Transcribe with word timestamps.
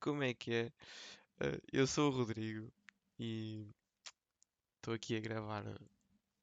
como 0.00 0.22
é 0.22 0.32
que 0.32 0.52
é? 0.52 0.66
Uh, 1.44 1.60
eu 1.72 1.86
sou 1.86 2.10
o 2.10 2.16
Rodrigo 2.16 2.72
e 3.18 3.68
estou 4.76 4.94
aqui 4.94 5.14
a 5.16 5.20
gravar 5.20 5.64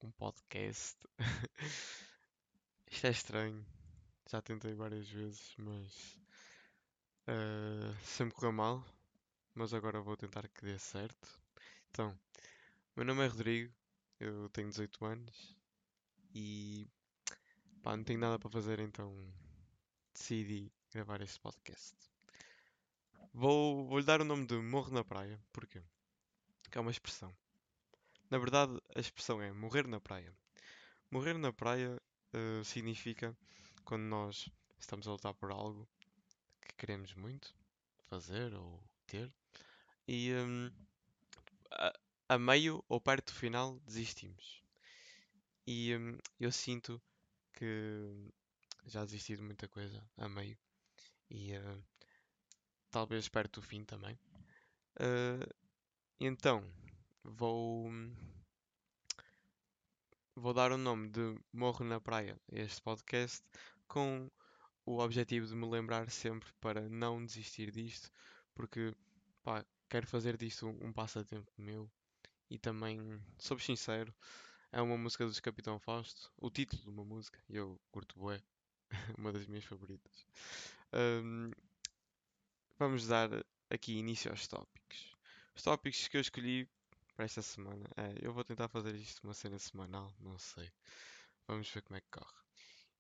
um 0.04 0.12
podcast. 0.12 0.96
Isto 2.90 3.08
é 3.08 3.10
estranho, 3.10 3.66
já 4.30 4.42
tentei 4.42 4.74
várias 4.76 5.10
vezes, 5.10 5.56
mas 5.58 6.20
uh, 7.28 7.98
sempre 8.04 8.36
correu 8.36 8.54
mal. 8.54 8.86
Mas 9.56 9.74
agora 9.74 10.00
vou 10.02 10.16
tentar 10.16 10.48
que 10.48 10.64
dê 10.64 10.78
certo. 10.78 11.28
Então, 11.90 12.18
meu 12.96 13.04
nome 13.04 13.26
é 13.26 13.28
Rodrigo, 13.28 13.74
eu 14.20 14.48
tenho 14.50 14.70
18 14.70 15.04
anos 15.04 15.58
e 16.34 16.88
pá, 17.82 17.98
não 17.98 18.04
tenho 18.04 18.20
nada 18.20 18.38
para 18.38 18.52
fazer, 18.52 18.80
então 18.80 19.12
decidi 20.14 20.72
gravar 20.94 21.22
este 21.22 21.40
podcast. 21.40 22.17
Vou, 23.40 23.86
vou 23.86 24.00
lhe 24.00 24.04
dar 24.04 24.20
o 24.20 24.26
nome 24.26 24.48
de 24.48 24.56
Morro 24.56 24.92
na 24.92 25.04
Praia, 25.04 25.40
porquê? 25.54 25.80
Porque 26.64 26.76
é 26.76 26.82
uma 26.82 26.90
expressão. 26.90 27.32
Na 28.32 28.40
verdade, 28.40 28.76
a 28.96 29.00
expressão 29.00 29.40
é 29.40 29.52
morrer 29.52 29.86
na 29.86 30.00
praia. 30.00 30.36
Morrer 31.12 31.38
na 31.38 31.54
praia 31.54 32.02
uh, 32.34 32.66
significa 32.66 33.38
quando 33.86 34.02
nós 34.06 34.50
estamos 34.80 35.08
a 35.08 35.12
lutar 35.12 35.36
por 35.36 35.52
algo 35.52 35.88
que 36.62 36.74
queremos 36.78 37.14
muito 37.14 37.54
fazer 38.08 38.56
ou 38.56 38.84
ter 39.06 39.32
e 40.08 40.34
um, 40.34 40.72
a, 41.70 41.94
a, 42.30 42.40
meio 42.40 42.84
ou 42.90 43.00
perto 43.00 43.32
do 43.32 43.38
final 43.38 43.80
desistimos. 43.86 44.64
E 45.68 45.96
um, 45.96 46.18
eu 46.40 46.52
sinto 46.52 47.00
que 47.54 48.32
já 48.88 49.06
desisti 49.06 49.36
de 49.36 49.44
muita 49.44 49.68
coisa 49.68 50.04
a 50.18 50.28
meio 50.28 50.58
e 51.30 51.56
uh, 51.56 51.84
talvez 52.98 53.30
perto 53.30 53.62
do 53.62 53.68
fim 53.68 53.84
também. 53.84 54.18
Uh, 55.00 55.54
então, 56.20 56.64
vou, 57.24 57.92
vou 60.36 60.52
dar 60.52 60.72
o 60.72 60.80
nome 60.80 61.08
de 61.10 61.40
Morro 61.54 61.86
na 61.86 62.02
Praia 62.02 62.42
a 62.52 62.56
este 62.56 62.82
podcast 62.82 63.44
com 63.88 64.32
o 64.84 64.98
objetivo 64.98 65.46
de 65.46 65.54
me 65.54 65.68
lembrar 65.70 66.10
sempre 66.10 66.52
para 66.60 66.90
não 66.90 67.24
desistir 67.24 67.70
disto, 67.70 68.12
porque 68.56 68.96
pá, 69.44 69.64
quero 69.88 70.08
fazer 70.08 70.36
disto 70.36 70.68
um, 70.68 70.92
passatempo 70.92 71.52
meu 71.56 71.88
e 72.50 72.58
também, 72.58 73.22
sou 73.38 73.60
sincero, 73.60 74.12
é 74.72 74.82
uma 74.82 74.98
música 74.98 75.24
dos 75.24 75.40
Capitão 75.40 75.78
Fausto, 75.78 76.32
o 76.36 76.50
título 76.50 76.82
de 76.82 76.90
uma 76.90 77.06
música, 77.06 77.40
e 77.48 77.58
eu 77.58 77.80
curto 77.92 78.18
bué, 78.18 78.42
uma 79.20 79.32
das 79.32 79.46
minhas 79.46 79.66
favoritas. 79.66 80.26
Um, 80.92 81.52
vamos 82.78 83.08
dar 83.08 83.30
aqui 83.70 83.98
início 83.98 84.30
aos 84.32 84.48
tópicos. 84.48 85.16
Os 85.56 85.64
tópicos 85.64 86.08
que 86.08 86.18
eu 86.18 86.22
escolhi 86.22 86.70
para 87.16 87.26
esta 87.26 87.42
semana 87.42 87.90
é, 87.98 88.14
eu 88.22 88.32
vou 88.32 88.44
tentar 88.44 88.68
fazer 88.68 88.94
isto 88.96 89.24
uma 89.24 89.34
cena 89.34 89.58
semanal, 89.58 90.14
não 90.20 90.38
sei. 90.38 90.72
Vamos 91.48 91.70
ver 91.70 91.82
como 91.82 91.98
é 91.98 92.02
que 92.02 92.10
corre. 92.12 92.38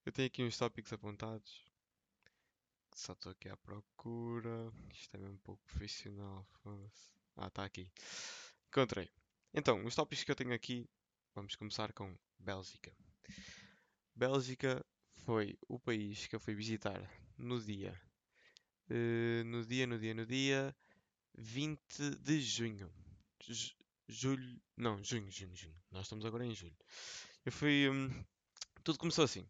Eu 0.05 0.11
tenho 0.11 0.27
aqui 0.27 0.43
uns 0.43 0.57
tópicos 0.57 0.91
apontados. 0.91 1.63
Só 2.95 3.13
estou 3.13 3.31
aqui 3.31 3.49
à 3.49 3.57
procura. 3.57 4.71
Isto 4.91 5.15
é 5.15 5.19
mesmo 5.19 5.35
um 5.35 5.39
pouco 5.39 5.61
profissional. 5.67 6.47
Ah, 7.35 7.47
está 7.47 7.63
aqui. 7.65 7.91
Encontrei. 8.69 9.11
Então, 9.53 9.85
os 9.85 9.93
tópicos 9.93 10.23
que 10.23 10.31
eu 10.31 10.35
tenho 10.35 10.53
aqui, 10.53 10.89
vamos 11.35 11.55
começar 11.55 11.93
com 11.93 12.17
Bélgica. 12.39 12.91
Bélgica 14.15 14.83
foi 15.25 15.57
o 15.67 15.77
país 15.77 16.25
que 16.25 16.35
eu 16.35 16.39
fui 16.39 16.55
visitar 16.55 16.99
no 17.37 17.61
dia 17.61 17.99
Uh, 18.89 19.43
no 19.45 19.65
dia, 19.65 19.85
no 19.85 19.99
dia, 19.99 20.13
no 20.13 20.25
dia 20.25 20.75
20 21.37 22.15
de 22.21 22.41
junho. 22.41 22.91
J 23.41 23.75
julho. 24.07 24.61
Não, 24.75 25.03
junho, 25.03 25.29
junho, 25.29 25.55
junho. 25.55 25.75
Nós 25.91 26.03
estamos 26.03 26.25
agora 26.25 26.45
em 26.45 26.55
julho. 26.55 26.75
Eu 27.45 27.51
fui. 27.51 27.89
Um, 27.89 28.09
tudo 28.83 28.97
começou 28.99 29.25
assim. 29.25 29.45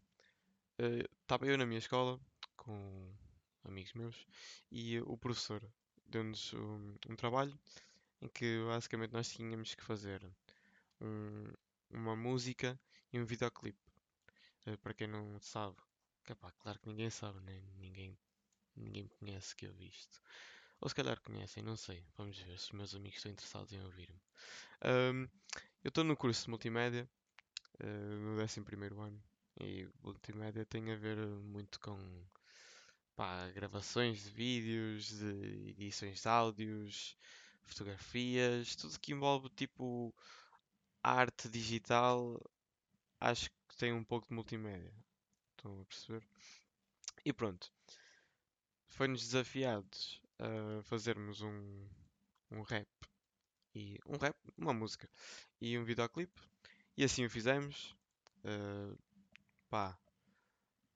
Estava 1.22 1.44
uh, 1.44 1.48
eu 1.48 1.58
na 1.58 1.66
minha 1.66 1.78
escola 1.78 2.20
com 2.56 3.12
amigos 3.64 3.92
meus 3.92 4.26
e 4.70 5.00
o 5.00 5.16
professor 5.16 5.62
deu-nos 6.06 6.52
um, 6.54 6.94
um, 7.08 7.16
trabalho 7.16 7.58
em 8.20 8.28
que 8.28 8.58
basicamente 8.66 9.12
nós 9.12 9.28
tínhamos 9.28 9.74
que 9.74 9.84
fazer 9.84 10.24
um, 11.00 11.44
uma 11.90 12.16
música 12.16 12.78
e 13.12 13.20
um 13.20 13.24
videoclipe. 13.24 13.78
Uh, 14.66 14.76
para 14.78 14.94
quem 14.94 15.06
não 15.06 15.38
sabe, 15.40 15.76
que, 16.24 16.34
pá, 16.34 16.50
claro 16.58 16.78
que 16.80 16.88
ninguém 16.88 17.10
sabe, 17.10 17.40
né? 17.40 17.62
ninguém 17.78 18.18
ninguém 18.78 19.04
me 19.04 19.10
conhece 19.10 19.54
que 19.54 19.66
eu 19.66 19.72
vi 19.74 19.88
isto. 19.88 20.20
Ou 20.80 20.88
se 20.88 20.94
calhar 20.94 21.20
conhecem, 21.20 21.62
não 21.62 21.76
sei. 21.76 22.04
Vamos 22.16 22.38
ver 22.38 22.58
se 22.58 22.66
os 22.66 22.72
meus 22.72 22.94
amigos 22.94 23.18
estão 23.18 23.32
interessados 23.32 23.72
em 23.72 23.82
ouvir-me. 23.82 24.20
Um, 24.84 25.28
eu 25.82 25.88
estou 25.88 26.04
no 26.04 26.16
curso 26.16 26.44
de 26.44 26.50
multimédia, 26.50 27.08
uh, 27.82 28.36
no 28.36 28.40
11 28.40 28.60
ano. 29.00 29.22
E 29.60 29.88
multimédia 30.02 30.64
tem 30.64 30.92
a 30.92 30.96
ver 30.96 31.18
muito 31.18 31.80
com 31.80 31.98
pá, 33.16 33.50
gravações 33.50 34.22
de 34.22 34.30
vídeos, 34.30 35.08
de 35.08 35.70
edições 35.70 36.22
de 36.22 36.28
áudios, 36.28 37.16
fotografias, 37.64 38.76
tudo 38.76 39.00
que 39.00 39.12
envolve 39.12 39.48
tipo 39.50 40.14
arte 41.02 41.48
digital. 41.48 42.40
Acho 43.20 43.50
que 43.68 43.76
tem 43.76 43.92
um 43.92 44.04
pouco 44.04 44.28
de 44.28 44.34
multimédia. 44.34 44.94
Estão 45.56 45.80
a 45.80 45.84
perceber? 45.86 46.24
E 47.24 47.32
pronto 47.32 47.72
foi-nos 48.98 49.22
desafiados 49.22 50.20
a 50.40 50.82
fazermos 50.82 51.40
um, 51.40 51.88
um 52.50 52.62
rap 52.62 52.88
e 53.72 53.96
um 54.04 54.16
rap, 54.16 54.36
uma 54.56 54.72
música 54.72 55.08
e 55.60 55.78
um 55.78 55.84
videoclipe 55.84 56.42
e 56.96 57.04
assim 57.04 57.24
o 57.24 57.30
fizemos. 57.30 57.94
Uh, 58.38 58.98
pá, 59.70 59.96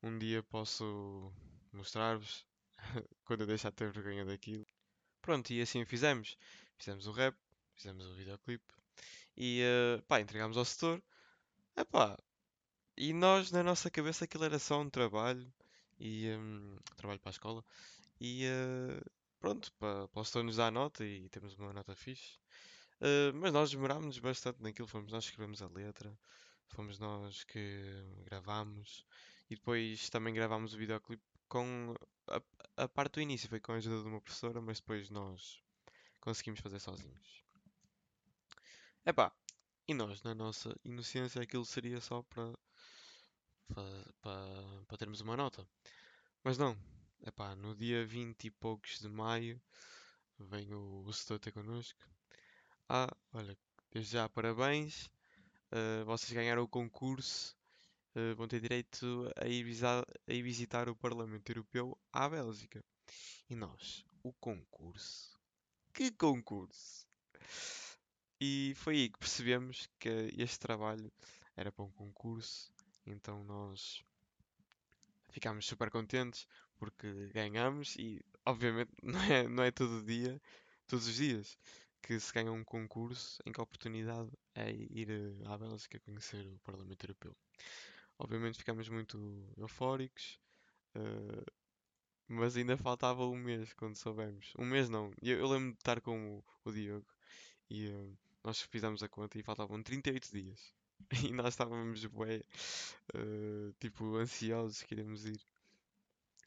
um 0.03 0.19
dia 0.19 0.43
posso 0.43 1.33
mostrar-vos 1.73 2.45
quando 3.25 3.43
eu 3.43 3.47
deixar 3.47 3.71
de 3.71 3.77
ter 3.77 3.93
vergonha 3.93 4.25
daquilo. 4.25 4.67
Pronto, 5.21 5.53
e 5.53 5.62
assim 5.62 5.81
o 5.81 5.87
fizemos. 5.87 6.37
Fizemos 6.77 7.07
o 7.07 7.12
rap, 7.12 7.37
fizemos 7.77 8.05
o 8.05 8.15
videoclipe 8.15 8.75
e 9.37 9.62
uh, 9.62 10.03
pá, 10.03 10.21
entregámos 10.21 10.57
ao 10.57 10.65
setor. 10.65 11.01
Epá, 11.77 12.19
e 12.97 13.12
nós 13.12 13.53
na 13.53 13.62
nossa 13.62 13.89
cabeça 13.89 14.25
aquilo 14.25 14.45
era 14.45 14.59
só 14.59 14.81
um 14.81 14.91
trabalho 14.91 15.49
e 15.99 16.29
um, 16.31 16.77
trabalho 16.97 17.21
para 17.21 17.31
a 17.31 17.33
escola 17.33 17.65
e 18.21 18.47
uh, 18.47 19.11
pronto, 19.41 19.73
para, 19.75 20.09
para 20.09 20.21
o 20.21 20.25
setor 20.25 20.45
nos 20.45 20.57
dar 20.57 20.71
nota 20.71 21.05
e 21.05 21.29
temos 21.29 21.55
uma 21.59 21.73
nota 21.73 21.95
fixe. 21.95 22.39
Uh, 23.01 23.35
mas 23.35 23.53
nós 23.53 23.71
demorámos 23.71 24.19
bastante 24.19 24.63
naquilo, 24.63 24.87
fomos 24.87 25.13
nós 25.13 25.25
que 25.25 25.31
escrevemos 25.31 25.61
a 25.61 25.67
letra, 25.67 26.17
fomos 26.69 26.99
nós 26.99 27.43
que 27.45 28.05
gravámos 28.25 29.05
e 29.51 29.57
depois 29.57 30.09
também 30.09 30.33
gravámos 30.33 30.75
o 30.75 30.79
videoclipe 30.79 31.23
com 31.49 31.95
a, 32.29 32.41
a 32.85 32.89
parte 32.89 33.15
do 33.15 33.21
início 33.21 33.49
foi 33.49 33.61
com 33.61 33.73
a 33.73 33.77
ajuda 33.77 34.03
de 34.03 34.09
uma 34.09 34.21
professora, 34.21 34.61
mas 34.61 34.79
depois 34.79 35.11
nós 35.11 35.61
conseguimos 36.21 36.61
fazer 36.61 36.79
sozinhos. 36.79 37.43
Epá, 39.05 39.33
e 39.89 39.95
nós, 39.95 40.23
na 40.23 40.35
nossa 40.35 40.75
inocência, 40.85 41.43
aquilo 41.43 41.65
seria 41.65 42.01
só 42.01 42.23
para 42.23 42.57
para, 44.21 44.84
para 44.87 44.99
termos 44.99 45.21
uma 45.21 45.37
nota. 45.37 45.66
Mas 46.44 46.59
não, 46.59 46.77
epá, 47.27 47.55
no 47.55 47.75
dia 47.75 48.05
20 48.05 48.44
e 48.44 48.50
poucos 48.50 48.99
de 48.99 49.09
maio 49.09 49.60
vem 50.38 50.72
o, 50.72 51.05
o 51.06 51.12
setor 51.12 51.38
ter 51.38 51.53
connosco. 51.53 52.00
Ah, 52.88 53.09
olha, 53.32 53.56
desde 53.91 54.12
já 54.12 54.28
parabéns, 54.28 55.06
uh, 55.72 56.05
vocês 56.05 56.32
ganharam 56.32 56.62
o 56.62 56.69
concurso, 56.69 57.56
uh, 58.16 58.34
vão 58.34 58.49
ter 58.49 58.61
direito 58.61 59.31
a 59.37 59.47
ir, 59.47 59.62
visitar, 59.62 60.05
a 60.27 60.32
ir 60.32 60.43
visitar 60.43 60.88
o 60.88 60.97
Parlamento 60.97 61.50
Europeu 61.50 61.97
à 62.12 62.28
Bélgica. 62.28 62.84
E 63.49 63.55
nós, 63.55 64.05
o 64.22 64.32
concurso? 64.32 65.38
Que 65.93 66.11
concurso? 66.11 67.06
E 68.41 68.73
foi 68.76 68.97
aí 68.97 69.08
que 69.08 69.19
percebemos 69.19 69.88
que 70.00 70.08
este 70.37 70.58
trabalho 70.58 71.12
era 71.56 71.70
para 71.70 71.85
um 71.85 71.93
concurso, 71.93 72.72
então 73.06 73.44
nós 73.44 74.04
ficámos 75.31 75.66
super 75.66 75.90
contentes 75.90 76.46
porque 76.78 77.28
ganhamos 77.32 77.96
e 77.96 78.20
obviamente 78.44 78.90
não 79.02 79.22
é, 79.22 79.49
não 79.49 79.62
é 79.62 79.70
todo 79.70 80.04
dia, 80.04 80.40
todos 80.87 81.06
os 81.06 81.14
dias 81.14 81.58
que 82.02 82.19
se 82.19 82.32
ganha 82.32 82.52
um 82.52 82.64
concurso 82.64 83.40
em 83.46 83.52
que 83.52 83.60
a 83.60 83.62
oportunidade 83.62 84.31
é 84.54 84.70
ir 84.72 85.08
eh, 85.10 85.49
à 85.49 85.56
Bélgica 85.56 86.00
conhecer 86.00 86.44
o 86.46 86.58
Parlamento 86.58 87.04
Europeu. 87.04 87.37
Obviamente 88.19 88.58
ficámos 88.58 88.88
muito 88.88 89.49
eufóricos, 89.56 90.38
uh, 90.96 91.44
mas 92.28 92.56
ainda 92.56 92.76
faltava 92.76 93.25
um 93.25 93.37
mês 93.37 93.72
quando 93.75 93.96
soubemos. 93.96 94.52
Um 94.58 94.64
mês 94.64 94.88
não, 94.88 95.12
eu, 95.22 95.38
eu 95.38 95.46
lembro 95.49 95.72
de 95.72 95.78
estar 95.78 96.00
com 96.00 96.38
o, 96.38 96.44
o 96.64 96.72
Diogo 96.72 97.06
e 97.70 97.88
uh, 97.88 98.19
nós 98.44 98.60
fizemos 98.62 99.02
a 99.02 99.08
conta 99.08 99.38
e 99.38 99.43
faltavam 99.43 99.82
38 99.82 100.31
dias. 100.32 100.75
E 101.28 101.32
nós 101.32 101.54
estávamos 101.54 102.04
bué, 102.06 102.43
uh, 103.14 103.72
tipo, 103.81 104.16
ansiosos 104.16 104.82
que 104.82 104.94
iremos 104.94 105.25
ir. 105.25 105.40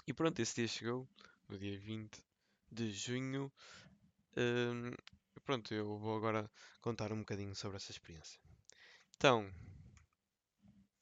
E 0.07 0.13
pronto, 0.13 0.39
esse 0.39 0.55
dia 0.55 0.67
chegou, 0.67 1.07
no 1.49 1.57
dia 1.57 1.77
20, 1.79 2.23
de 2.71 2.91
junho. 2.91 3.51
Hum, 4.37 4.91
pronto, 5.43 5.73
eu 5.73 5.97
vou 5.97 6.17
agora 6.17 6.49
contar 6.81 7.11
um 7.11 7.19
bocadinho 7.19 7.55
sobre 7.55 7.77
essa 7.77 7.91
experiência. 7.91 8.39
Então, 9.15 9.49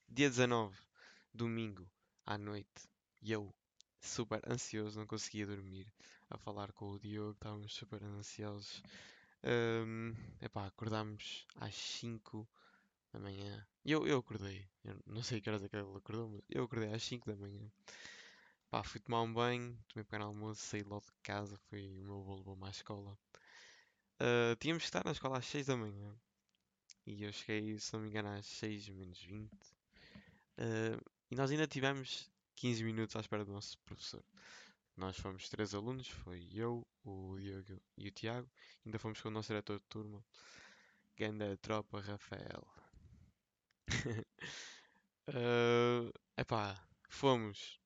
dia 0.07 0.29
19, 0.29 0.77
domingo 1.33 1.89
à 2.25 2.37
noite, 2.37 2.87
eu 3.21 3.53
super 3.99 4.41
ansioso, 4.47 4.99
não 4.99 5.07
conseguia 5.07 5.47
dormir 5.47 5.87
a 6.29 6.37
falar 6.37 6.71
com 6.73 6.91
o 6.91 6.99
Diogo, 6.99 7.31
estávamos 7.31 7.73
super 7.73 8.03
ansiosos. 8.03 8.83
Um, 9.43 10.13
epá, 10.41 10.67
acordámos 10.67 11.45
às 11.55 11.75
5 11.75 12.47
da 13.13 13.19
manhã. 13.19 13.65
Eu, 13.85 14.07
eu 14.07 14.17
acordei, 14.17 14.67
eu 14.83 14.97
não 15.05 15.21
sei 15.23 15.39
que 15.39 15.49
horas 15.49 15.63
é 15.63 15.69
que 15.69 15.77
acordou, 15.77 16.29
mas 16.29 16.41
eu 16.49 16.63
acordei 16.63 16.91
às 16.93 17.03
5 17.03 17.29
da 17.29 17.35
manhã. 17.35 17.71
Pá, 18.69 18.83
fui 18.83 18.99
tomar 18.99 19.21
um 19.21 19.31
banho, 19.31 19.77
tomei 19.87 20.03
pequeno 20.03 20.25
almoço, 20.25 20.61
saí 20.61 20.81
logo 20.83 21.05
de 21.05 21.13
casa, 21.21 21.55
fui 21.69 21.87
o 21.99 22.03
meu 22.03 22.23
voo 22.23 22.37
levou-me 22.37 22.65
à 22.65 22.69
escola. 22.69 23.17
Uh, 24.19 24.55
tínhamos 24.59 24.83
que 24.83 24.87
estar 24.87 25.05
na 25.05 25.11
escola 25.11 25.37
às 25.37 25.45
6 25.45 25.67
da 25.67 25.77
manhã. 25.77 26.15
E 27.05 27.23
eu 27.23 27.31
cheguei, 27.31 27.77
se 27.79 27.93
não 27.93 28.01
me 28.01 28.09
engano, 28.09 28.29
às 28.29 28.45
6 28.45 28.89
menos 28.89 29.21
20. 29.21 29.51
Uh, 29.51 31.11
e 31.29 31.35
nós 31.35 31.51
ainda 31.51 31.67
tivemos 31.67 32.31
15 32.55 32.83
minutos 32.83 33.15
à 33.15 33.19
espera 33.19 33.45
do 33.45 33.51
nosso 33.51 33.77
professor. 33.79 34.23
Nós 34.95 35.17
fomos 35.17 35.49
três 35.49 35.73
alunos, 35.73 36.07
foi 36.07 36.47
eu, 36.53 36.85
o 37.03 37.35
Diogo 37.37 37.81
e 37.97 38.07
o 38.07 38.11
Tiago. 38.11 38.49
Ainda 38.85 38.99
fomos 38.99 39.19
com 39.21 39.29
o 39.29 39.31
nosso 39.31 39.47
diretor 39.47 39.79
de 39.79 39.85
turma, 39.85 40.23
Ganda 41.17 41.57
Tropa 41.57 41.99
Rafael. 41.99 42.82
Uh, 45.29 46.11
epá, 46.37 46.79
fomos. 47.09 47.79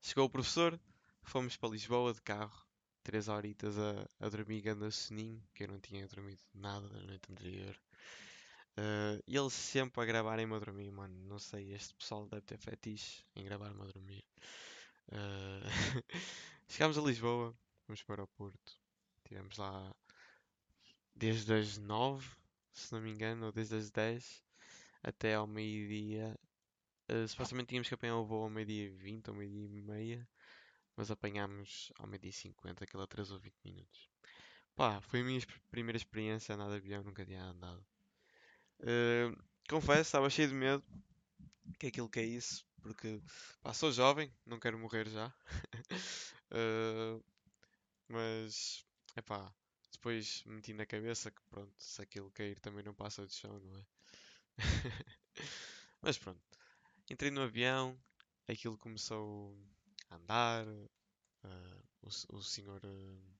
Chegou 0.00 0.26
o 0.26 0.30
professor, 0.30 0.78
fomos 1.22 1.56
para 1.56 1.70
Lisboa 1.70 2.12
de 2.12 2.20
carro, 2.20 2.64
três 3.02 3.28
horitas 3.28 3.78
a, 3.78 4.08
a 4.20 4.28
dormir 4.28 4.60
ganda 4.60 4.90
soninho, 4.90 5.42
que 5.54 5.64
eu 5.64 5.68
não 5.68 5.80
tinha 5.80 6.06
dormido 6.06 6.42
nada 6.52 6.88
da 6.88 7.00
noite 7.00 7.30
anterior. 7.30 7.76
Uh, 8.76 9.22
e 9.26 9.36
eles 9.36 9.52
sempre 9.52 10.02
a 10.02 10.04
gravarem-me 10.04 10.54
a 10.54 10.58
dormir, 10.58 10.90
mano. 10.90 11.14
Não 11.26 11.38
sei, 11.38 11.72
este 11.72 11.94
pessoal 11.94 12.26
deve 12.26 12.42
ter 12.42 12.58
fetiche 12.58 13.24
em 13.36 13.44
gravar-me 13.44 13.82
a 13.82 13.86
dormir. 13.86 14.24
Uh, 15.08 15.62
chegámos 16.68 16.98
a 16.98 17.02
Lisboa, 17.02 17.56
fomos 17.86 18.02
para 18.02 18.24
o 18.24 18.26
Porto. 18.26 18.80
Estivemos 19.18 19.56
lá 19.56 19.94
desde 21.14 21.54
as 21.54 21.78
9, 21.78 22.28
se 22.72 22.92
não 22.92 23.00
me 23.00 23.10
engano, 23.10 23.46
ou 23.46 23.52
desde 23.52 23.76
as 23.76 23.90
10 23.90 24.43
até 25.04 25.34
ao 25.34 25.46
meio-dia. 25.46 26.36
Uh, 27.10 27.28
supostamente 27.28 27.68
tínhamos 27.68 27.86
que 27.86 27.94
apanhar 27.94 28.16
o 28.16 28.24
voo 28.24 28.44
ao 28.44 28.50
meio-dia 28.50 28.90
20 28.90 29.28
ou 29.28 29.36
meio-dia 29.36 29.78
e 29.78 29.82
meia, 29.82 30.28
mas 30.96 31.10
apanhámos 31.10 31.92
ao 31.98 32.06
meio-dia 32.06 32.32
50, 32.32 32.82
aquilo 32.82 33.02
atrasou 33.02 33.38
20 33.38 33.54
minutos. 33.62 34.08
Pá, 34.74 35.00
foi 35.02 35.20
a 35.20 35.24
minha 35.24 35.40
primeira 35.70 35.98
experiência 35.98 36.54
a 36.54 36.56
andar 36.56 36.70
de 36.70 36.76
avião, 36.76 37.04
nunca 37.04 37.24
tinha 37.24 37.44
andado. 37.44 37.84
Uh, 38.80 39.36
confesso, 39.68 40.02
estava 40.02 40.30
cheio 40.30 40.48
de 40.48 40.54
medo. 40.54 40.82
Que 41.78 41.88
aquilo 41.88 42.08
que 42.08 42.20
é 42.20 42.24
isso? 42.24 42.66
Porque 42.82 43.20
pá, 43.62 43.72
sou 43.74 43.92
jovem, 43.92 44.32
não 44.46 44.58
quero 44.58 44.78
morrer 44.78 45.08
já. 45.08 45.28
uh, 46.50 47.24
mas 48.08 48.84
é 49.14 49.22
pá, 49.22 49.52
depois 49.92 50.42
meti 50.44 50.72
na 50.72 50.86
cabeça 50.86 51.30
que 51.30 51.40
pronto, 51.50 51.72
se 51.78 52.02
aquilo 52.02 52.30
cair 52.30 52.58
também 52.60 52.82
não 52.84 52.94
passa 52.94 53.26
de 53.26 53.34
chão, 53.34 53.60
não 53.60 53.78
é? 53.78 53.86
mas 56.02 56.18
pronto, 56.18 56.40
entrei 57.10 57.30
no 57.30 57.42
avião, 57.42 57.98
aquilo 58.48 58.78
começou 58.78 59.56
a 60.10 60.16
andar, 60.16 60.66
uh, 60.66 61.84
o, 62.02 62.36
o 62.36 62.42
senhor. 62.42 62.80
Uh, 62.84 63.34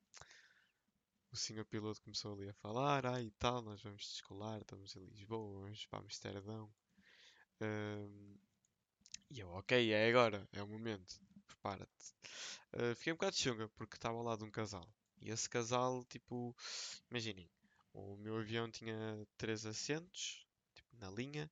o 1.34 1.36
senhor 1.36 1.64
piloto 1.64 2.00
começou 2.00 2.32
ali 2.32 2.48
a 2.48 2.54
falar, 2.54 3.04
ah 3.06 3.20
e 3.20 3.28
tal, 3.32 3.60
nós 3.60 3.82
vamos 3.82 4.02
descolar, 4.02 4.60
estamos 4.60 4.94
em 4.94 5.04
Lisboa, 5.06 5.62
vamos 5.62 5.84
para 5.86 5.98
Amsterdão. 5.98 6.72
Um, 7.60 8.38
e 9.30 9.40
eu, 9.40 9.48
ok, 9.50 9.92
é 9.92 10.08
agora, 10.08 10.48
é 10.52 10.62
o 10.62 10.68
momento, 10.68 11.20
prepara-te. 11.44 12.14
Uh, 12.72 12.94
fiquei 12.94 13.12
um 13.12 13.16
bocado 13.16 13.34
chunga 13.34 13.68
porque 13.70 13.96
estava 13.96 14.16
ao 14.16 14.22
lado 14.22 14.38
de 14.38 14.44
um 14.44 14.50
casal. 14.50 14.88
E 15.20 15.28
esse 15.28 15.50
casal, 15.50 16.04
tipo, 16.04 16.54
imaginem, 17.10 17.50
o 17.92 18.16
meu 18.16 18.36
avião 18.38 18.70
tinha 18.70 19.26
três 19.36 19.66
assentos, 19.66 20.43
na 21.04 21.10
linha, 21.10 21.50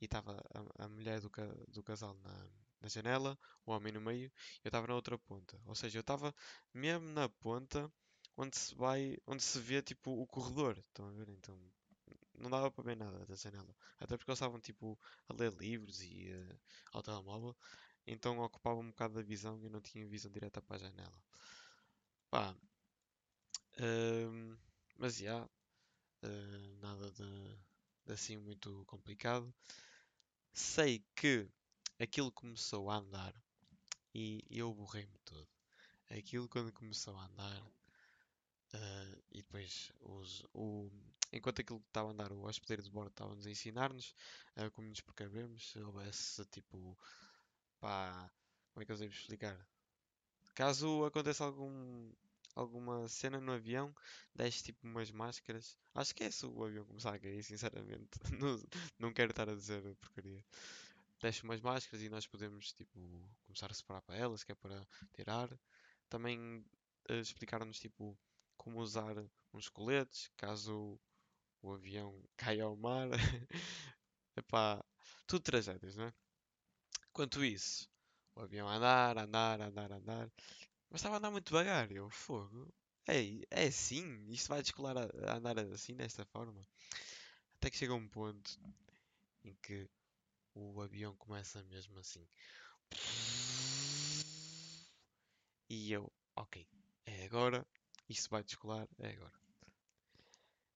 e 0.00 0.06
estava 0.06 0.32
a, 0.54 0.84
a, 0.84 0.88
mulher 0.88 1.20
do, 1.20 1.30
do 1.68 1.82
casal 1.82 2.14
na, 2.22 2.48
na 2.80 2.88
janela, 2.88 3.38
o 3.66 3.72
homem 3.72 3.92
no 3.92 4.00
meio, 4.00 4.28
e 4.28 4.66
eu 4.66 4.68
estava 4.68 4.86
na 4.86 4.94
outra 4.94 5.18
ponta. 5.18 5.60
Ou 5.66 5.74
seja, 5.74 5.98
eu 5.98 6.00
estava 6.00 6.34
mesmo 6.72 7.06
na 7.08 7.28
ponta 7.28 7.92
onde 8.36 8.56
se 8.56 8.74
vai, 8.74 9.16
onde 9.26 9.42
se 9.42 9.58
vê 9.60 9.82
tipo 9.82 10.10
o 10.10 10.26
corredor. 10.26 10.78
Estão 10.78 11.08
a 11.08 11.12
ver? 11.12 11.28
Então 11.28 11.58
não 12.34 12.50
dava 12.50 12.70
para 12.70 12.84
ver 12.84 12.96
nada 12.96 13.24
da 13.26 13.36
janela. 13.36 13.74
Até 13.98 14.16
porque 14.16 14.30
eles 14.30 14.38
estavam 14.38 14.60
tipo 14.60 14.98
a 15.28 15.34
ler 15.34 15.52
livros 15.52 16.02
e 16.02 16.30
uh, 16.32 16.60
ao 16.92 17.02
telemóvel. 17.02 17.56
Então 18.06 18.38
ocupava 18.40 18.80
um 18.80 18.88
bocado 18.90 19.14
da 19.14 19.22
visão 19.22 19.60
e 19.60 19.64
eu 19.64 19.70
não 19.70 19.80
tinha 19.80 20.06
visão 20.06 20.30
direta 20.30 20.60
para 20.60 20.76
a 20.76 20.78
janela. 20.80 21.22
Pá. 22.30 22.56
Uh, 23.78 24.56
mas 24.98 25.16
já. 25.18 25.24
Yeah, 25.24 25.50
uh, 26.24 26.76
nada 26.80 27.10
de 27.12 27.73
assim 28.08 28.36
muito 28.36 28.84
complicado. 28.86 29.52
Sei 30.52 31.04
que 31.16 31.48
aquilo 31.98 32.30
começou 32.32 32.90
a 32.90 32.96
andar 32.96 33.34
e 34.14 34.44
eu 34.50 34.72
borrei-me 34.72 35.18
todo. 35.24 35.48
Aquilo 36.10 36.48
quando 36.48 36.72
começou 36.72 37.16
a 37.16 37.26
andar 37.26 37.62
Uh, 38.74 39.22
e 39.30 39.36
depois, 39.36 39.92
os, 40.00 40.42
o, 40.52 40.90
enquanto 41.32 41.60
aquilo 41.60 41.80
estava 41.86 42.08
a 42.08 42.10
andar, 42.10 42.32
o 42.32 42.42
hospedeiro 42.44 42.82
de 42.82 42.90
bordo 42.90 43.10
estava-nos 43.10 43.46
a 43.46 43.50
ensinar-nos 43.50 44.12
uh, 44.56 44.68
como 44.72 44.88
nos 44.88 45.00
precavemos, 45.00 45.70
se 45.70 45.78
houvesse 45.78 46.44
tipo, 46.46 46.98
pá, 47.78 48.28
como 48.72 48.82
é 48.82 48.84
que 48.84 48.90
eu 48.90 48.96
devo 48.96 49.12
explicar? 49.12 49.56
Caso 50.56 51.04
aconteça 51.04 51.44
algum, 51.44 52.10
alguma 52.54 53.08
cena 53.08 53.40
no 53.40 53.52
avião, 53.52 53.94
deixe 54.34 54.62
tipo 54.62 54.86
umas 54.86 55.10
máscaras. 55.10 55.76
Acho 55.94 56.14
que 56.14 56.24
é 56.24 56.30
se 56.30 56.46
o 56.46 56.64
avião 56.64 56.84
começar 56.84 57.14
a 57.14 57.18
cair, 57.18 57.42
sinceramente. 57.42 58.10
não, 58.40 58.62
não 58.98 59.12
quero 59.12 59.30
estar 59.30 59.48
a 59.48 59.54
dizer 59.54 59.82
porcaria. 59.96 60.44
Deixe 61.20 61.42
umas 61.42 61.60
máscaras 61.60 62.02
e 62.02 62.08
nós 62.08 62.26
podemos 62.26 62.72
tipo 62.72 63.00
começar 63.46 63.70
a 63.70 63.74
separar 63.74 64.02
para 64.02 64.16
elas, 64.16 64.44
que 64.44 64.52
é 64.52 64.54
para 64.54 64.86
tirar. 65.14 65.48
Também 66.08 66.64
uh, 67.10 67.14
explicaram-nos 67.14 67.78
tipo 67.78 68.18
como 68.56 68.80
usar 68.80 69.16
uns 69.52 69.68
coletes 69.68 70.30
caso 70.36 70.98
o 71.62 71.72
avião 71.72 72.22
caia 72.36 72.64
ao 72.64 72.76
mar. 72.76 73.08
Epá, 74.36 74.84
tudo 75.26 75.42
tragédias, 75.42 75.96
não 75.96 76.06
é? 76.06 76.14
Quanto 77.12 77.44
isso, 77.44 77.88
o 78.34 78.40
avião 78.42 78.68
a 78.68 78.74
andar, 78.74 79.18
andar, 79.18 79.60
andar, 79.60 79.92
andar. 79.92 80.32
Mas 80.94 81.00
estava 81.00 81.16
a 81.16 81.18
andar 81.18 81.32
muito 81.32 81.46
devagar. 81.46 81.90
Eu, 81.90 82.08
fogo. 82.08 82.72
É, 83.08 83.16
é 83.50 83.66
assim? 83.66 84.24
Isto 84.30 84.50
vai 84.50 84.62
descolar 84.62 84.96
a, 84.96 85.32
a 85.32 85.36
andar 85.38 85.58
assim, 85.58 85.96
desta 85.96 86.24
forma? 86.24 86.64
Até 87.56 87.68
que 87.68 87.76
chega 87.76 87.92
um 87.92 88.06
ponto 88.06 88.60
em 89.44 89.52
que 89.60 89.90
o 90.54 90.80
avião 90.80 91.12
começa 91.16 91.64
mesmo 91.64 91.98
assim. 91.98 92.24
E 95.68 95.90
eu, 95.90 96.12
ok, 96.36 96.64
é 97.06 97.24
agora, 97.24 97.66
isto 98.08 98.30
vai 98.30 98.44
descolar, 98.44 98.86
é 99.00 99.08
agora. 99.14 99.34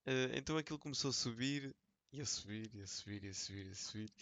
Uh, 0.05 0.35
então 0.35 0.57
aquilo 0.57 0.81
começou 0.81 1.11
a 1.11 1.15
subir, 1.15 1.73
e 2.13 2.21
a 2.21 2.27
subir, 2.27 2.69
e 2.75 2.83
a 2.83 2.89
subir, 2.89 3.23
e 3.23 3.29
a 3.29 3.35
subir, 3.35 3.67
e 3.67 3.71
a 3.71 3.75
subir, 3.77 4.13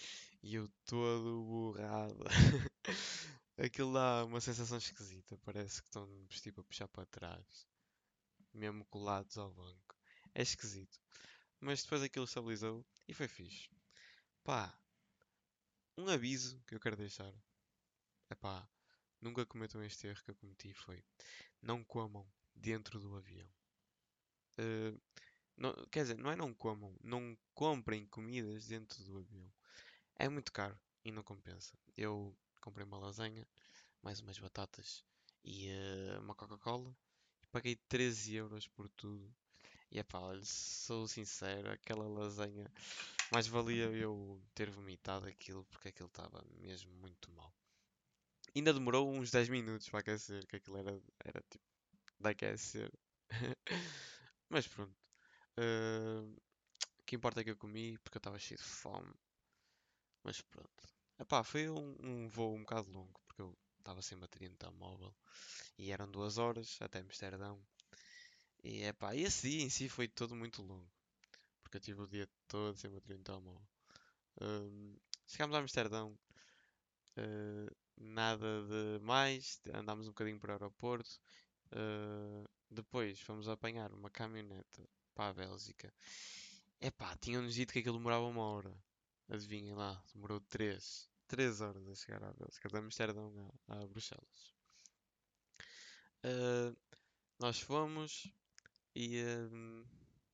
e 0.43 0.55
eu 0.57 0.69
todo 0.85 1.43
borrado. 1.43 2.23
aquilo 3.57 3.93
dá 3.93 4.25
uma 4.25 4.41
sensação 4.41 4.79
esquisita, 4.79 5.39
parece 5.39 5.81
que 5.83 5.89
estão-nos 5.89 6.41
tipo 6.41 6.61
a 6.61 6.65
puxar 6.65 6.89
para 6.89 7.07
trás, 7.07 7.67
mesmo 8.53 8.85
colados 8.87 9.39
ao 9.39 9.53
banco. 9.53 9.97
É 10.35 10.43
esquisito. 10.43 11.01
Mas 11.61 11.83
depois 11.83 12.03
aquilo 12.03 12.27
estabilizou 12.27 12.85
e 13.09 13.15
foi 13.15 13.29
fixe. 13.29 13.71
Pá, 14.45 14.79
um 15.97 16.09
aviso 16.09 16.63
que 16.67 16.75
eu 16.75 16.81
quero 16.81 16.97
deixar. 16.97 17.33
É 18.29 18.35
pá, 18.35 18.69
nunca 19.21 19.47
cometam 19.47 19.83
este 19.83 20.07
erro 20.07 20.23
que 20.23 20.31
eu 20.31 20.37
cometi 20.37 20.75
foi 20.75 21.03
não 21.63 21.83
comam 21.85 22.27
dentro 22.55 23.01
do 23.01 23.17
avião. 23.17 23.49
Uh, 24.59 25.01
não, 25.57 25.75
quer 25.91 26.03
dizer, 26.03 26.19
não 26.19 26.31
é 26.31 26.37
não 26.37 26.55
comam, 26.55 26.97
não 27.03 27.37
comprem 27.55 28.07
comidas 28.07 28.67
dentro 28.67 29.03
do 29.05 29.19
avião. 29.19 29.53
É 30.17 30.29
muito 30.29 30.53
caro 30.53 30.79
e 31.05 31.11
não 31.11 31.23
compensa. 31.23 31.77
Eu 31.97 32.37
comprei 32.66 32.85
uma 32.85 32.99
lasanha, 32.99 33.46
mais 34.02 34.20
umas 34.20 34.40
batatas 34.40 35.04
e 35.44 35.68
uh, 35.68 36.20
uma 36.20 36.35
Coca-Cola 36.35 36.92
e 37.40 37.46
paguei 37.46 37.76
13 37.88 38.35
euros 38.35 38.66
por 38.66 38.88
tudo. 38.88 39.32
E 39.88 40.00
é 40.00 40.02
pá, 40.02 40.18
sou 40.42 41.06
sincero, 41.06 41.70
aquela 41.70 42.08
lasanha 42.08 42.68
mais 43.30 43.46
valia 43.46 43.85
eu 43.85 44.42
ter 44.52 44.68
vomitado 44.68 45.28
aquilo 45.28 45.64
porque 45.66 45.88
aquilo 45.88 46.08
estava 46.08 46.44
mesmo 46.58 46.92
muito 46.94 47.30
mal. 47.30 47.54
Ainda 48.54 48.75
demorou 48.75 49.12
uns 49.12 49.30
10 49.30 49.49
minutos 49.49 49.88
para 49.88 50.00
aquecer, 50.00 50.44
que 50.49 50.56
aquilo 50.56 50.78
era, 50.78 51.00
era 51.25 51.40
tipo 51.49 51.64
de 52.18 52.28
aquecer. 52.28 52.92
Mas 54.50 54.66
pronto. 54.66 54.96
Uh, 55.56 56.37
o 56.99 57.04
que 57.04 57.14
importa 57.14 57.40
é 57.40 57.44
que 57.44 57.50
eu 57.50 57.56
comi, 57.56 57.96
porque 57.99 58.16
eu 58.16 58.20
estava 58.20 58.38
cheio 58.40 58.58
de 58.58 58.64
fome. 58.64 59.14
Mas 60.25 60.40
pronto. 60.40 60.96
Epá, 61.18 61.42
foi 61.42 61.68
um, 61.68 61.96
um 62.00 62.28
voo 62.28 62.54
um 62.54 62.61
bocado 62.61 62.90
longo, 62.90 63.20
porque 63.26 63.40
eu 63.42 63.56
estava 63.78 64.02
sem 64.02 64.18
bateria 64.18 64.49
no 64.50 64.56
telemóvel. 64.56 65.14
E 65.78 65.90
eram 65.90 66.11
duas 66.11 66.38
horas 66.38 66.76
até 66.80 66.99
Amsterdão. 67.00 67.61
E 68.62 68.82
epá, 68.85 69.14
esse 69.14 69.49
dia 69.50 69.62
em 69.62 69.70
si 69.70 69.88
foi 69.88 70.08
todo 70.08 70.35
muito 70.35 70.62
longo. 70.62 70.90
Porque 71.62 71.78
eu 71.78 71.80
tive 71.80 72.02
o 72.02 72.06
dia 72.06 72.28
todo 72.49 72.76
sem 72.76 72.90
bateria 72.90 73.16
no 73.18 73.25
telemóvel. 73.25 73.68
Um, 74.40 74.96
chegámos 75.26 75.56
a 75.56 75.61
Amsterdão. 75.61 76.18
Uh, 77.16 77.75
nada 77.96 78.46
de 78.64 79.04
mais. 79.04 79.61
Andámos 79.73 80.06
um 80.06 80.11
bocadinho 80.11 80.38
para 80.38 80.50
o 80.50 80.52
aeroporto. 80.54 81.18
Uh, 81.73 82.49
depois 82.70 83.20
fomos 83.20 83.49
apanhar 83.49 83.92
uma 83.92 84.11
caminhoneta 84.11 84.88
para 85.14 85.30
a 85.30 85.35
Bélgica. 85.35 85.92
Epá, 86.80 87.16
tinham-nos 87.16 87.54
dito 87.54 87.73
que 87.73 87.78
aquilo 87.78 87.96
demorava 87.96 88.26
uma 88.26 88.42
hora. 88.42 88.86
Adivinhem 89.28 89.75
lá, 89.75 90.02
demorou 90.14 90.40
três. 90.40 91.09
Três 91.28 91.61
horas 91.61 91.88
a 91.88 91.95
chegar 91.95 92.23
à 92.23 92.33
Bélgica, 92.33 92.68
de 92.68 92.76
Amsterdão 92.76 93.52
a, 93.68 93.83
a 93.83 93.87
Bruxelas. 93.87 94.54
Uh, 96.25 96.76
nós 97.38 97.61
fomos 97.61 98.33
e 98.95 99.23
uh, 99.23 99.87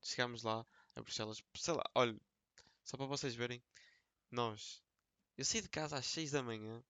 chegámos 0.02 0.42
lá 0.42 0.66
a 0.94 1.00
Bruxelas. 1.00 1.42
Sei 1.56 1.75
lá, 1.75 1.82
olha, 1.94 2.20
só 2.84 2.96
para 2.96 3.06
vocês 3.06 3.34
verem, 3.34 3.62
nós. 4.30 4.82
Eu 5.37 5.44
saí 5.44 5.62
de 5.62 5.68
casa 5.68 5.96
às 5.96 6.06
6 6.06 6.32
da 6.32 6.42
manhã. 6.42 6.82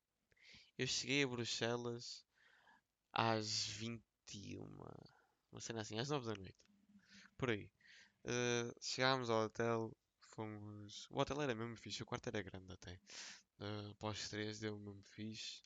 Eu 0.77 0.87
cheguei 0.87 1.23
a 1.23 1.29
Bruxelas 1.29 2.25
às 3.13 3.67
21. 3.67 4.65
Uma 5.51 5.61
cena 5.61 5.83
assim, 5.83 5.99
às 5.99 6.09
9 6.09 6.27
da 6.27 6.35
noite. 6.35 6.59
Por 7.37 7.51
aí. 7.51 7.71
Uh, 8.25 8.75
chegámos 8.81 9.31
ao 9.31 9.45
hotel. 9.45 9.97
Fomos. 10.35 11.07
O 11.11 11.21
hotel 11.21 11.43
era 11.43 11.55
mesmo 11.55 11.77
fixe, 11.77 12.03
o 12.03 12.07
quarto 12.07 12.29
era 12.29 12.43
grande 12.43 12.73
até. 12.73 12.99
Uh, 13.61 14.29
três 14.31 14.59
deu 14.59 14.79
mesmo 14.79 15.03
fixe. 15.03 15.63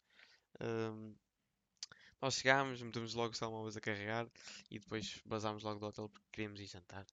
Nós 2.21 2.35
chegámos, 2.37 2.81
metemos 2.81 3.15
logo 3.15 3.33
os 3.33 3.39
telemóveis 3.39 3.77
a 3.77 3.81
carregar 3.81 4.27
e 4.71 4.79
depois 4.79 5.21
basámos 5.27 5.63
logo 5.63 5.79
do 5.79 5.87
hotel 5.87 6.09
porque 6.09 6.27
queríamos 6.33 6.59
ir 6.61 6.67
jantar 6.67 7.07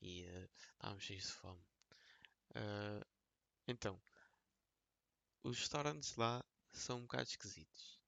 e 0.00 0.24
uh, 0.24 0.48
estávamos 0.72 1.04
cheios 1.04 1.24
de 1.24 1.32
fome. 1.32 1.60
Uh, 2.50 3.04
então, 3.68 4.00
os 5.42 5.58
restaurantes 5.58 6.16
lá 6.16 6.42
são 6.72 6.98
um 6.98 7.02
bocado 7.02 7.28
esquisitos. 7.28 8.00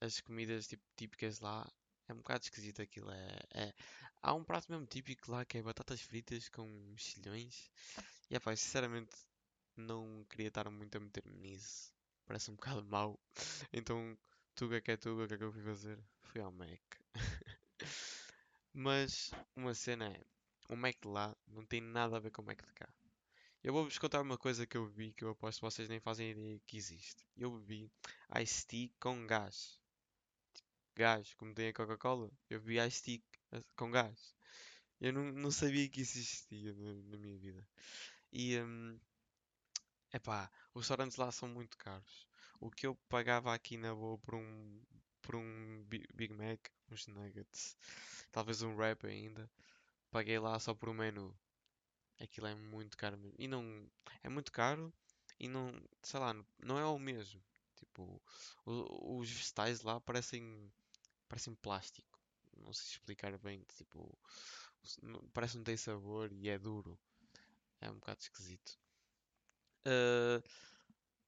As 0.00 0.20
comidas 0.20 0.68
tipo, 0.68 0.84
típicas 0.96 1.40
lá 1.40 1.66
é 2.08 2.12
um 2.12 2.18
bocado 2.18 2.44
esquisito 2.44 2.82
aquilo. 2.82 3.10
É, 3.10 3.38
é, 3.54 3.74
Há 4.22 4.34
um 4.34 4.44
prato 4.44 4.70
mesmo 4.70 4.86
típico 4.86 5.30
lá 5.32 5.46
que 5.46 5.58
é 5.58 5.62
batatas 5.62 6.02
fritas 6.02 6.48
com 6.50 6.66
mexilhões. 6.90 7.70
E 8.30 8.36
é 8.36 8.40
pá, 8.40 8.54
sinceramente 8.54 9.10
não 9.76 10.24
queria 10.30 10.48
estar 10.48 10.70
muito 10.70 10.96
a 10.96 11.00
meter-me 11.00 11.36
nisso. 11.38 11.92
Parece 12.26 12.50
um 12.50 12.54
bocado 12.54 12.84
mau. 12.84 13.18
Então, 13.72 14.16
tuga 14.54 14.80
que 14.80 14.92
é 14.92 14.96
tuga, 14.96 15.24
o 15.24 15.28
que 15.28 15.34
é 15.34 15.38
que 15.38 15.44
eu 15.44 15.52
fui 15.52 15.62
fazer? 15.62 15.98
Fui 16.22 16.40
ao 16.40 16.52
Mac. 16.52 16.80
Mas 18.72 19.32
uma 19.56 19.74
cena 19.74 20.06
é, 20.08 20.24
o 20.68 20.76
Mac 20.76 20.96
de 21.02 21.08
lá 21.08 21.36
não 21.48 21.64
tem 21.66 21.80
nada 21.80 22.16
a 22.16 22.20
ver 22.20 22.30
com 22.30 22.42
o 22.42 22.44
Mac 22.44 22.64
de 22.64 22.72
cá. 22.72 22.88
Eu 23.62 23.72
vou-vos 23.72 23.98
contar 23.98 24.22
uma 24.22 24.38
coisa 24.38 24.66
que 24.66 24.76
eu 24.76 24.86
bebi 24.86 25.12
que 25.12 25.24
eu 25.24 25.30
aposto 25.30 25.58
que 25.58 25.66
vocês 25.66 25.88
nem 25.88 26.00
fazem 26.00 26.30
ideia 26.30 26.60
que 26.66 26.76
existe. 26.76 27.26
Eu 27.36 27.50
bebi 27.58 27.90
Ice 28.40 28.66
Tea 28.66 28.90
com 29.00 29.26
gás. 29.26 29.78
Gás, 30.94 31.34
como 31.34 31.54
tem 31.54 31.68
a 31.68 31.72
Coca-Cola. 31.72 32.30
Eu 32.48 32.60
bebi 32.60 32.78
Ice 32.86 33.02
Tea 33.02 33.20
com 33.76 33.90
gás. 33.90 34.34
Eu 35.00 35.12
não, 35.12 35.32
não 35.32 35.50
sabia 35.50 35.88
que 35.88 36.02
isso 36.02 36.18
existia 36.18 36.72
na, 36.74 36.94
na 37.10 37.16
minha 37.18 37.38
vida. 37.38 37.66
E, 38.32 38.58
um, 38.60 38.98
epá, 40.12 40.50
os 40.74 40.82
restaurantes 40.82 41.16
lá 41.16 41.30
são 41.32 41.48
muito 41.48 41.76
caros. 41.76 42.26
O 42.60 42.70
que 42.70 42.86
eu 42.86 42.94
pagava 43.08 43.54
aqui 43.54 43.76
na 43.76 43.94
boa 43.94 44.18
por 44.18 44.34
um, 44.34 44.82
por 45.22 45.36
um 45.36 45.84
Big 46.14 46.32
Mac, 46.34 46.68
uns 46.90 47.06
nuggets, 47.06 47.76
talvez 48.32 48.62
um 48.62 48.74
wrap 48.76 49.04
ainda, 49.06 49.50
paguei 50.10 50.38
lá 50.38 50.58
só 50.58 50.74
por 50.74 50.88
um 50.88 50.94
menu. 50.94 51.36
Aquilo 52.20 52.46
é 52.48 52.54
muito 52.54 52.96
caro 52.96 53.16
mesmo. 53.16 53.36
E 53.38 53.48
não. 53.48 53.90
É 54.22 54.28
muito 54.28 54.52
caro 54.52 54.92
e 55.38 55.48
não. 55.48 55.72
Sei 56.02 56.20
lá, 56.20 56.34
não 56.58 56.78
é 56.78 56.84
o 56.84 56.98
mesmo. 56.98 57.42
Tipo, 57.76 58.22
os 58.66 59.30
vegetais 59.30 59.82
lá 59.82 60.00
parecem. 60.00 60.70
parecem 61.28 61.54
plástico 61.54 62.20
não 62.64 62.72
sei 62.72 62.86
explicar 62.92 63.36
bem, 63.38 63.64
tipo, 63.76 64.18
parece 65.32 65.52
que 65.52 65.58
não 65.58 65.64
tem 65.64 65.76
sabor 65.76 66.32
e 66.32 66.48
é 66.48 66.58
duro. 66.58 66.98
É 67.80 67.90
um 67.90 67.94
bocado 67.94 68.20
esquisito. 68.20 68.78
Uh, 69.86 70.42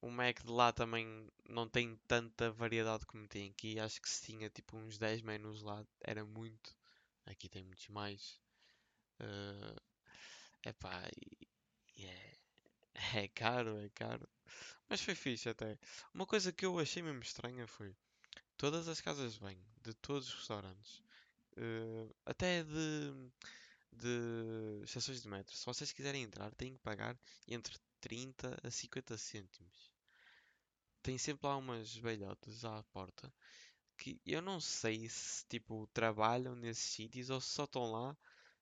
o 0.00 0.10
Mac 0.10 0.42
de 0.42 0.50
lá 0.50 0.72
também 0.72 1.28
não 1.48 1.68
tem 1.68 1.96
tanta 2.06 2.50
variedade 2.50 3.06
como 3.06 3.26
tem 3.28 3.50
aqui. 3.50 3.78
Acho 3.78 4.00
que 4.00 4.08
se 4.08 4.26
tinha 4.26 4.50
tipo 4.50 4.76
uns 4.76 4.98
10 4.98 5.22
menus 5.22 5.62
lá 5.62 5.84
era 6.00 6.24
muito. 6.24 6.76
Aqui 7.26 7.48
tem 7.48 7.62
muitos 7.64 7.88
mais. 7.88 8.40
Uh, 9.20 9.80
epá, 10.66 11.02
é, 11.98 12.36
é 13.24 13.28
caro, 13.28 13.78
é 13.78 13.88
caro. 13.90 14.28
Mas 14.88 15.00
foi 15.00 15.14
fixe 15.14 15.48
até. 15.48 15.78
Uma 16.12 16.26
coisa 16.26 16.52
que 16.52 16.66
eu 16.66 16.78
achei 16.78 17.02
mesmo 17.02 17.22
estranha 17.22 17.66
foi 17.66 17.94
todas 18.56 18.88
as 18.88 19.00
casas 19.00 19.34
de 19.34 19.40
banho 19.40 19.64
de 19.82 19.94
todos 19.94 20.28
os 20.28 20.34
restaurantes 20.34 21.02
Uh, 21.56 22.14
até 22.24 22.62
de, 22.64 23.30
de 23.92 24.82
estações 24.84 25.22
de 25.22 25.28
metro. 25.28 25.54
Se 25.54 25.64
vocês 25.66 25.92
quiserem 25.92 26.22
entrar, 26.22 26.54
têm 26.54 26.74
que 26.74 26.80
pagar 26.80 27.16
entre 27.48 27.76
30 28.00 28.58
a 28.62 28.70
50 28.70 29.16
cêntimos. 29.18 29.92
Tem 31.02 31.18
sempre 31.18 31.46
lá 31.46 31.56
umas 31.56 31.94
velhotas 31.96 32.64
à 32.64 32.82
porta 32.92 33.32
que 33.96 34.20
eu 34.26 34.42
não 34.42 34.60
sei 34.60 35.08
se 35.08 35.44
tipo 35.46 35.86
trabalham 35.92 36.56
nesses 36.56 36.84
sítios 36.84 37.30
ou 37.30 37.40
se 37.40 37.50
só 37.50 37.64
estão 37.64 37.90
lá 37.92 38.16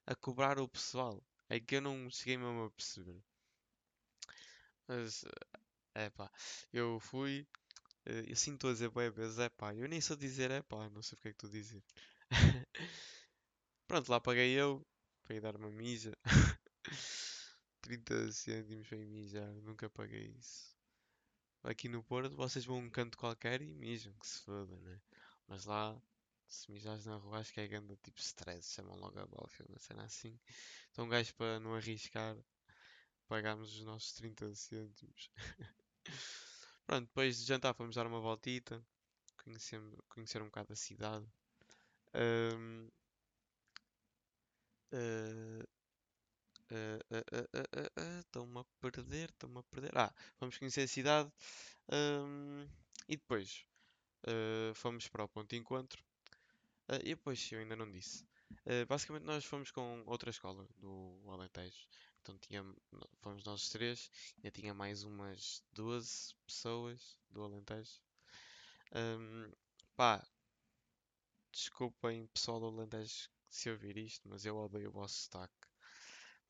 a 0.07 0.15
cobrar 0.15 0.59
o 0.59 0.69
pessoal. 0.69 1.23
É 1.49 1.59
que 1.59 1.77
eu 1.77 1.81
não 1.81 2.11
cheguei 2.11 2.37
mesmo 2.37 2.65
a 2.65 2.71
perceber. 2.71 3.23
Mas 4.87 5.25
é 5.95 6.11
pá, 6.11 6.31
eu 6.73 7.01
fui. 7.01 7.47
Eu 8.05 8.37
sinto 8.37 8.69
a 8.69 8.73
dizer 8.73 8.91
boas 8.91 9.15
vezes 9.15 9.39
é 9.39 9.49
pá. 9.49 9.75
Eu 9.75 9.89
nem 9.89 10.01
sou 10.01 10.17
dizer 10.17 10.51
é 10.51 10.63
pá, 10.63 10.89
não 10.91 11.03
sei 11.03 11.17
porque 11.17 11.29
é 11.29 11.33
que 11.33 11.37
estou 11.37 11.51
a 11.51 11.53
dizer. 11.53 11.83
Pronto, 13.87 14.09
lá 14.11 14.21
paguei 14.21 14.53
eu. 14.53 14.85
Ir 15.35 15.41
dar 15.41 15.57
uma 15.57 15.71
mija. 15.71 16.13
30 17.83 18.33
cêntimos 18.33 18.87
para 18.89 18.99
mijar. 18.99 19.53
Nunca 19.63 19.89
paguei 19.91 20.35
isso. 20.39 20.77
Aqui 21.63 21.89
no 21.89 22.03
Porto 22.03 22.37
vocês 22.37 22.65
vão 22.65 22.77
a 22.77 22.81
um 22.81 22.91
canto 22.91 23.19
qualquer 23.19 23.61
e 23.61 23.75
mijam, 23.75 24.15
que 24.15 24.27
se 24.27 24.41
foda, 24.41 24.77
né? 24.81 25.01
Mas 25.47 25.65
lá, 25.67 26.01
se 26.47 26.71
mijares 26.71 27.07
na 27.07 27.17
rua, 27.17 27.39
acho 27.39 27.53
que 27.53 27.61
é 27.61 27.69
grande 27.69 27.97
tipo 27.97 28.19
stress. 28.19 28.75
Chamam 28.75 28.97
logo 28.97 29.19
a 29.19 29.27
bola, 29.27 29.49
uma 29.69 29.79
cena 29.79 30.05
assim. 30.05 30.39
Então, 30.91 31.09
gajo 31.09 31.35
para 31.35 31.61
não 31.61 31.75
arriscar, 31.75 32.37
pagámos 33.29 33.75
os 33.77 33.85
nossos 33.85 34.13
30 34.15 34.55
cêntimos. 34.55 35.31
Pronto, 36.87 37.07
depois 37.07 37.39
de 37.39 37.45
jantar 37.45 37.75
fomos 37.75 37.95
dar 37.95 38.07
uma 38.07 38.21
voltita, 38.21 38.85
conhecer, 39.45 39.81
conhecer 40.09 40.43
um 40.43 40.47
bocado 40.47 40.73
a 40.73 40.77
cidade. 40.77 41.27
Um, 42.15 42.91
Estão-me 48.19 48.61
a 48.61 48.65
perder, 48.81 49.31
estão-me 49.31 49.59
a 49.59 49.63
perder. 49.65 49.97
Ah, 49.97 50.13
vamos 50.39 50.57
conhecer 50.59 50.83
a 50.83 50.89
cidade. 50.89 51.33
Um, 51.93 52.67
e 53.09 53.17
depois 53.17 53.65
uh, 54.27 54.75
fomos 54.75 55.09
para 55.09 55.25
o 55.25 55.29
ponto 55.29 55.51
de 55.51 55.57
encontro. 55.57 56.03
Uh, 56.89 57.01
e 57.03 57.15
depois, 57.15 57.51
eu 57.53 57.61
ainda 57.61 57.77
não 57.77 57.91
disse. 57.91 58.25
Uh, 58.67 58.87
basicamente, 58.87 59.25
nós 59.25 59.45
fomos 59.45 59.71
com 59.71 60.03
outra 60.07 60.31
escola 60.31 60.67
do 60.79 61.21
Alentejo. 61.29 61.87
Então, 62.23 62.39
tinha, 62.39 62.65
fomos 63.21 63.45
nós 63.45 63.69
três. 63.69 64.11
Ainda 64.37 64.51
tinha 64.51 64.75
mais 64.75 65.05
umas 65.05 65.63
12 65.73 66.35
pessoas 66.47 67.17
do 67.31 67.43
Alentejo. 67.43 68.01
Um, 68.95 69.51
pá, 69.97 70.25
desculpem, 71.53 72.27
pessoal 72.29 72.61
do 72.61 72.67
Alentejo, 72.67 73.31
se 73.55 73.71
ouvir 73.71 73.97
isto, 73.97 74.29
mas 74.29 74.45
eu 74.45 74.57
odeio 74.57 74.91
o 74.91 74.93
vosso 74.93 75.15
sotaque. 75.23 75.69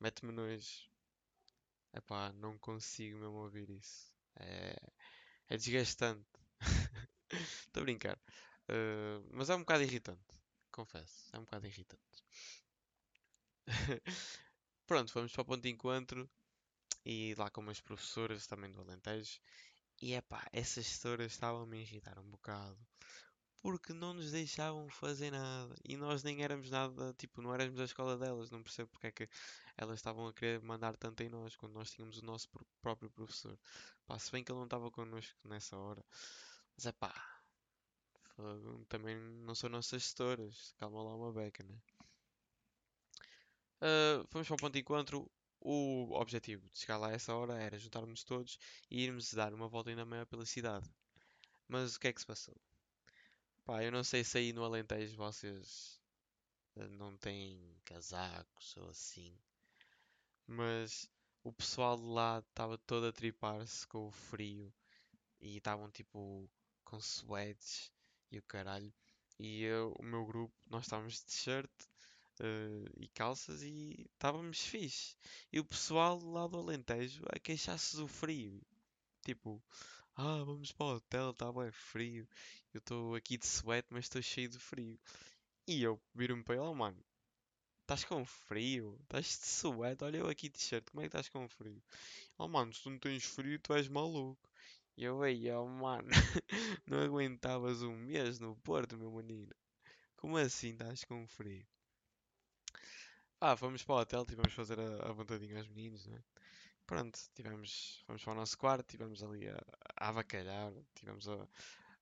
Mete-me 0.00 0.32
nojo. 0.32 0.88
Epá, 1.92 2.32
não 2.32 2.58
consigo 2.58 3.18
mesmo 3.18 3.36
ouvir 3.36 3.68
isso. 3.70 4.14
É, 4.36 4.76
é 5.48 5.56
desgastante. 5.56 6.28
Estou 7.30 7.82
a 7.82 7.84
brincar. 7.84 8.18
Uh, 8.68 9.26
mas 9.32 9.50
é 9.50 9.54
um 9.54 9.60
bocado 9.60 9.82
irritante. 9.82 10.36
Confesso. 10.70 11.28
É 11.32 11.38
um 11.38 11.44
bocado 11.44 11.66
irritante. 11.66 12.24
Pronto, 14.86 15.12
fomos 15.12 15.32
para 15.32 15.42
o 15.42 15.44
ponto 15.44 15.62
de 15.62 15.70
encontro. 15.70 16.28
E 17.04 17.34
lá 17.36 17.50
com 17.50 17.60
umas 17.60 17.80
professoras 17.80 18.46
também 18.46 18.70
do 18.70 18.80
Alentejo. 18.80 19.40
E 20.00 20.14
é 20.14 20.20
pá, 20.20 20.46
essas 20.52 20.86
professoras 20.86 21.32
estavam-me 21.32 21.78
a 21.78 21.82
irritar 21.82 22.18
um 22.18 22.30
bocado. 22.30 22.78
Porque 23.62 23.92
não 23.92 24.14
nos 24.14 24.32
deixavam 24.32 24.88
fazer 24.88 25.30
nada. 25.30 25.74
E 25.84 25.96
nós 25.96 26.22
nem 26.22 26.42
éramos 26.42 26.70
nada, 26.70 27.14
tipo, 27.14 27.42
não 27.42 27.54
éramos 27.54 27.76
da 27.76 27.84
escola 27.84 28.16
delas. 28.16 28.50
Não 28.50 28.62
percebo 28.62 28.90
porque 28.90 29.06
é 29.08 29.12
que 29.12 29.28
elas 29.76 29.98
estavam 29.98 30.26
a 30.26 30.32
querer 30.32 30.60
mandar 30.62 30.96
tanto 30.96 31.22
em 31.22 31.28
nós 31.28 31.56
quando 31.56 31.74
nós 31.74 31.90
tínhamos 31.90 32.18
o 32.18 32.24
nosso 32.24 32.48
próprio 32.80 33.10
professor. 33.10 33.58
Pá, 34.06 34.18
se 34.18 34.32
bem 34.32 34.42
que 34.42 34.50
ele 34.50 34.58
não 34.58 34.64
estava 34.64 34.90
connosco 34.90 35.36
nessa 35.48 35.76
hora. 35.76 36.04
Mas 36.76 36.86
é 36.86 36.92
pá, 36.92 37.14
também 38.88 39.16
não 39.16 39.54
são 39.54 39.68
nossas 39.70 40.02
gestoras. 40.02 40.74
Calma 40.78 41.02
lá 41.02 41.14
uma 41.14 41.32
beca, 41.32 41.62
né? 41.64 41.78
Uh, 43.82 44.26
fomos 44.28 44.46
para 44.46 44.54
o 44.54 44.58
ponto 44.58 44.72
de 44.72 44.80
encontro. 44.80 45.30
O 45.62 46.14
objetivo 46.18 46.66
de 46.70 46.78
chegar 46.78 46.96
lá 46.96 47.08
a 47.08 47.12
essa 47.12 47.34
hora 47.34 47.52
era 47.60 47.78
juntarmos 47.78 48.24
todos 48.24 48.58
e 48.90 49.04
irmos 49.04 49.34
dar 49.34 49.52
uma 49.52 49.68
volta 49.68 49.90
ainda 49.90 50.06
maior 50.06 50.24
pela 50.24 50.46
cidade. 50.46 50.90
Mas 51.68 51.96
o 51.96 52.00
que 52.00 52.08
é 52.08 52.12
que 52.14 52.20
se 52.20 52.26
passou? 52.26 52.56
Pá, 53.70 53.84
eu 53.84 53.92
não 53.92 54.02
sei 54.02 54.24
se 54.24 54.36
aí 54.36 54.52
no 54.52 54.64
Alentejo 54.64 55.16
vocês 55.16 56.00
uh, 56.74 56.88
não 56.88 57.16
têm 57.16 57.80
casacos 57.84 58.76
ou 58.76 58.88
assim. 58.88 59.32
Mas 60.44 61.08
o 61.44 61.52
pessoal 61.52 61.96
de 61.96 62.02
lá 62.02 62.40
estava 62.40 62.76
todo 62.78 63.06
a 63.06 63.12
tripar-se 63.12 63.86
com 63.86 64.08
o 64.08 64.10
frio 64.10 64.74
e 65.40 65.56
estavam 65.56 65.88
tipo 65.88 66.50
com 66.82 66.98
sweats 66.98 67.92
e 68.32 68.38
o 68.38 68.42
caralho. 68.42 68.92
E 69.38 69.62
eu, 69.62 69.94
o 70.00 70.02
meu 70.02 70.26
grupo, 70.26 70.52
nós 70.68 70.86
estávamos 70.86 71.20
de 71.20 71.26
t-shirt 71.26 71.70
uh, 72.40 72.90
e 72.96 73.06
calças 73.14 73.62
e 73.62 74.04
estávamos 74.14 74.66
fixe. 74.66 75.16
E 75.52 75.60
o 75.60 75.64
pessoal 75.64 76.18
lá 76.18 76.48
do 76.48 76.58
Alentejo 76.58 77.22
a 77.32 77.38
queixar-se 77.38 77.94
do 77.94 78.08
frio. 78.08 78.60
Tipo, 79.24 79.62
ah, 80.22 80.44
vamos 80.44 80.70
para 80.72 80.86
o 80.86 80.96
hotel, 80.96 81.30
está 81.30 81.50
bem 81.50 81.70
frio. 81.72 82.28
Eu 82.74 82.78
estou 82.78 83.14
aqui 83.14 83.38
de 83.38 83.46
sweat, 83.46 83.86
mas 83.90 84.04
estou 84.04 84.20
cheio 84.20 84.50
de 84.50 84.58
frio. 84.58 84.98
E 85.66 85.82
eu 85.82 85.98
viro-me 86.14 86.44
para 86.44 86.56
ele, 86.56 86.64
oh, 86.64 86.74
mano, 86.74 87.02
estás 87.82 88.04
com 88.04 88.24
frio? 88.26 88.98
Estás 89.02 89.26
de 89.38 89.46
sweat? 89.46 90.04
Olha 90.04 90.18
eu 90.18 90.28
aqui 90.28 90.48
de 90.50 90.58
t-shirt, 90.58 90.84
como 90.90 91.00
é 91.02 91.04
que 91.04 91.08
estás 91.08 91.28
com 91.30 91.48
frio? 91.48 91.82
Oh, 92.38 92.48
mano, 92.48 92.72
se 92.74 92.82
tu 92.82 92.90
não 92.90 92.98
tens 92.98 93.24
frio, 93.24 93.58
tu 93.60 93.72
és 93.74 93.88
maluco. 93.88 94.50
E 94.96 95.04
eu, 95.04 95.24
ei, 95.24 95.50
oh, 95.52 95.66
mano, 95.66 96.08
não 96.86 97.00
aguentavas 97.00 97.82
um 97.82 97.96
mês 97.96 98.38
no 98.38 98.56
Porto, 98.56 98.98
meu 98.98 99.10
menino. 99.10 99.54
Como 100.16 100.36
assim 100.36 100.72
estás 100.72 101.04
com 101.04 101.26
frio? 101.28 101.66
Ah, 103.40 103.56
fomos 103.56 103.82
para 103.82 103.94
o 103.94 103.98
hotel, 104.00 104.26
tivemos 104.26 104.52
fazer 104.52 104.78
a, 104.78 105.08
a 105.08 105.12
vontadinha 105.12 105.58
aos 105.58 105.68
meninos, 105.68 106.06
né? 106.06 106.22
Pronto, 106.90 107.20
tivemos, 107.36 108.02
fomos 108.04 108.24
para 108.24 108.32
o 108.32 108.34
nosso 108.34 108.58
quarto, 108.58 108.84
tivemos 108.84 109.22
ali 109.22 109.48
a, 109.48 109.64
a 109.96 110.08
avacalhar, 110.08 110.72
tivemos 110.92 111.28
a, 111.28 111.46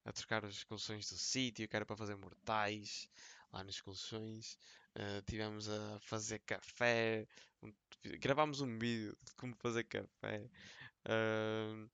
a 0.03 0.11
trocar 0.11 0.43
as 0.43 0.63
colchões 0.63 1.07
do 1.11 1.15
sítio, 1.15 1.69
que 1.69 1.75
era 1.75 1.85
para 1.85 1.95
fazer 1.95 2.15
mortais 2.15 3.07
lá 3.53 3.63
nos 3.63 3.79
colchões. 3.81 4.57
Uh, 4.95 5.21
tivemos 5.27 5.69
a 5.69 5.99
fazer 5.99 6.39
café, 6.39 7.27
um, 7.61 7.71
gravámos 8.19 8.61
um 8.61 8.79
vídeo 8.79 9.15
de 9.21 9.31
como 9.35 9.55
fazer 9.57 9.83
café. 9.83 10.49
Uh, 11.05 11.87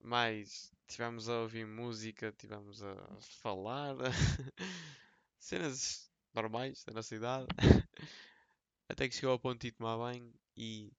mais 0.00 0.72
tivemos 0.86 1.28
a 1.28 1.42
ouvir 1.42 1.66
música, 1.66 2.32
tivemos 2.32 2.82
a 2.82 2.96
falar, 3.42 3.96
cenas 5.38 6.10
normais 6.32 6.84
da 6.84 6.94
nossa 6.94 7.14
idade. 7.14 7.48
Até 8.88 9.10
que 9.10 9.14
chegou 9.14 9.32
ao 9.32 9.38
ponto 9.38 9.60
de 9.60 9.72
tomar 9.72 9.98
banho 9.98 10.32
e, 10.56 10.90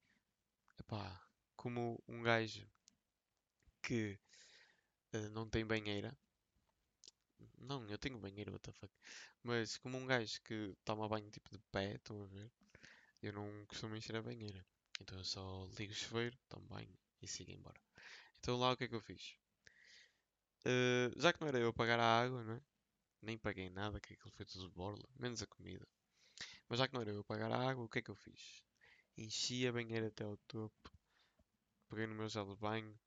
epá, 0.79 1.21
como 1.55 2.01
um 2.07 2.21
gajo 2.21 2.67
que 3.81 4.19
uh, 5.13 5.29
não 5.31 5.49
tem 5.49 5.65
banheira, 5.65 6.17
não, 7.57 7.87
eu 7.89 7.97
tenho 7.97 8.19
banheira, 8.19 8.51
what 8.51 8.63
the 8.63 8.71
fuck, 8.73 8.93
mas 9.43 9.77
como 9.77 9.97
um 9.97 10.05
gajo 10.05 10.41
que 10.43 10.75
toma 10.85 11.07
banho 11.07 11.29
tipo 11.29 11.49
de 11.51 11.59
pé, 11.71 11.95
estão 11.95 12.21
a 12.23 12.25
ver, 12.27 12.51
eu 13.21 13.33
não 13.33 13.65
costumo 13.67 13.95
encher 13.95 14.15
a 14.15 14.21
banheira. 14.21 14.65
Então 15.01 15.17
eu 15.17 15.25
só 15.25 15.67
ligo 15.77 15.91
o 15.91 15.95
chuveiro, 15.95 16.37
tomo 16.49 16.67
banho 16.67 16.97
e 17.21 17.27
sigo 17.27 17.51
embora. 17.51 17.79
Então 18.39 18.57
lá 18.57 18.71
o 18.71 18.77
que 18.77 18.85
é 18.85 18.87
que 18.87 18.95
eu 18.95 19.01
fiz? 19.01 19.37
Uh, 20.65 21.19
já 21.19 21.33
que 21.33 21.41
não 21.41 21.47
era 21.47 21.59
eu 21.59 21.73
pagar 21.73 21.99
a 21.99 22.21
água, 22.21 22.43
não 22.43 22.53
é? 22.53 22.61
Nem 23.21 23.37
paguei 23.37 23.69
nada, 23.69 23.99
que 23.99 24.13
aquilo 24.13 24.31
foi 24.31 24.45
tudo 24.45 24.69
borla, 24.71 25.03
menos 25.17 25.41
a 25.41 25.47
comida. 25.47 25.87
Mas 26.67 26.79
já 26.79 26.87
que 26.87 26.93
não 26.93 27.01
era 27.01 27.11
eu 27.11 27.23
pagar 27.23 27.51
a 27.51 27.69
água, 27.69 27.85
o 27.85 27.89
que 27.89 27.99
é 27.99 28.01
que 28.01 28.11
eu 28.11 28.15
fiz? 28.15 28.63
Enchi 29.17 29.67
a 29.67 29.71
banheira 29.71 30.07
até 30.07 30.23
ao 30.23 30.37
topo, 30.47 30.91
peguei 31.89 32.07
no 32.07 32.15
meu 32.15 32.27
gel 32.27 32.45
de 32.47 32.55
banho, 32.55 32.97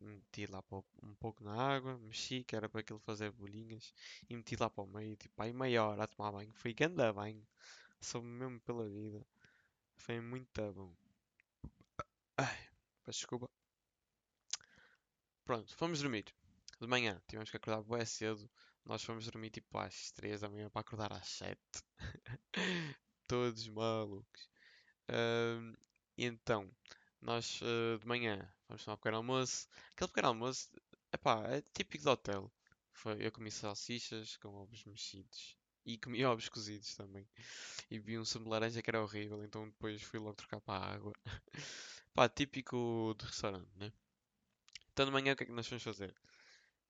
meti 0.00 0.46
lá 0.46 0.62
um 1.02 1.14
pouco 1.14 1.42
na 1.42 1.54
água, 1.54 1.98
mexi, 1.98 2.44
que 2.44 2.56
era 2.56 2.68
para 2.68 2.80
aquilo 2.80 2.98
fazer 3.00 3.30
bolinhas, 3.32 3.92
e 4.28 4.36
meti 4.36 4.56
lá 4.56 4.68
para 4.70 4.84
o 4.84 4.86
meio, 4.86 5.16
tipo, 5.16 5.42
aí 5.42 5.52
meia 5.52 5.84
hora 5.84 6.04
a 6.04 6.06
tomar 6.06 6.32
banho. 6.32 6.52
Foi 6.54 6.72
ganda 6.74 7.12
banho, 7.12 7.46
soube 8.00 8.26
mesmo 8.28 8.60
pela 8.60 8.88
vida. 8.88 9.26
Foi 9.96 10.20
muito 10.20 10.72
bom. 10.72 10.94
Ai, 12.38 12.58
peço 13.04 13.20
desculpa. 13.20 13.48
Pronto, 15.44 15.74
fomos 15.76 16.00
dormir. 16.00 16.26
De 16.80 16.86
manhã, 16.86 17.20
tivemos 17.26 17.50
que 17.50 17.56
acordar 17.56 17.82
bem 17.82 18.04
cedo. 18.04 18.50
Nós 18.84 19.02
fomos 19.02 19.24
dormir 19.26 19.50
tipo 19.50 19.78
às 19.78 20.10
3 20.12 20.42
da 20.42 20.48
manhã 20.48 20.68
para 20.68 20.82
acordar 20.82 21.12
às 21.12 21.26
7. 21.26 21.60
Todos 23.26 23.66
malucos. 23.68 24.48
Uh, 25.08 25.76
então, 26.16 26.70
nós 27.20 27.60
uh, 27.62 27.98
de 27.98 28.06
manhã 28.06 28.52
vamos 28.68 28.84
tomar 28.84 28.94
um 28.94 28.98
pequeno 28.98 29.16
almoço. 29.18 29.68
Aquele 29.92 30.08
pequeno 30.08 30.28
almoço, 30.28 30.68
epá, 31.12 31.44
é 31.48 31.62
típico 31.72 32.04
de 32.04 32.08
hotel. 32.08 32.52
Foi, 32.92 33.24
eu 33.24 33.32
comi 33.32 33.50
salsichas 33.50 34.36
com 34.38 34.48
ovos 34.54 34.84
mexidos. 34.84 35.56
E 35.84 35.98
comi 35.98 36.24
ovos 36.26 36.48
cozidos 36.48 36.94
também. 36.94 37.28
E 37.90 37.98
vi 37.98 38.18
um 38.18 38.24
sumo 38.24 38.44
de 38.44 38.50
laranja 38.50 38.82
que 38.82 38.90
era 38.90 39.02
horrível, 39.02 39.44
então 39.44 39.68
depois 39.68 40.02
fui 40.02 40.18
logo 40.18 40.34
trocar 40.34 40.60
para 40.60 40.84
a 40.84 40.94
água. 40.94 41.12
Pá, 42.14 42.28
típico 42.28 43.14
de 43.18 43.26
restaurante, 43.26 43.70
né? 43.76 43.92
Então 44.92 45.04
de 45.04 45.12
manhã 45.12 45.34
o 45.34 45.36
que 45.36 45.42
é 45.42 45.46
que 45.46 45.52
nós 45.52 45.68
vamos 45.68 45.82
fazer? 45.82 46.14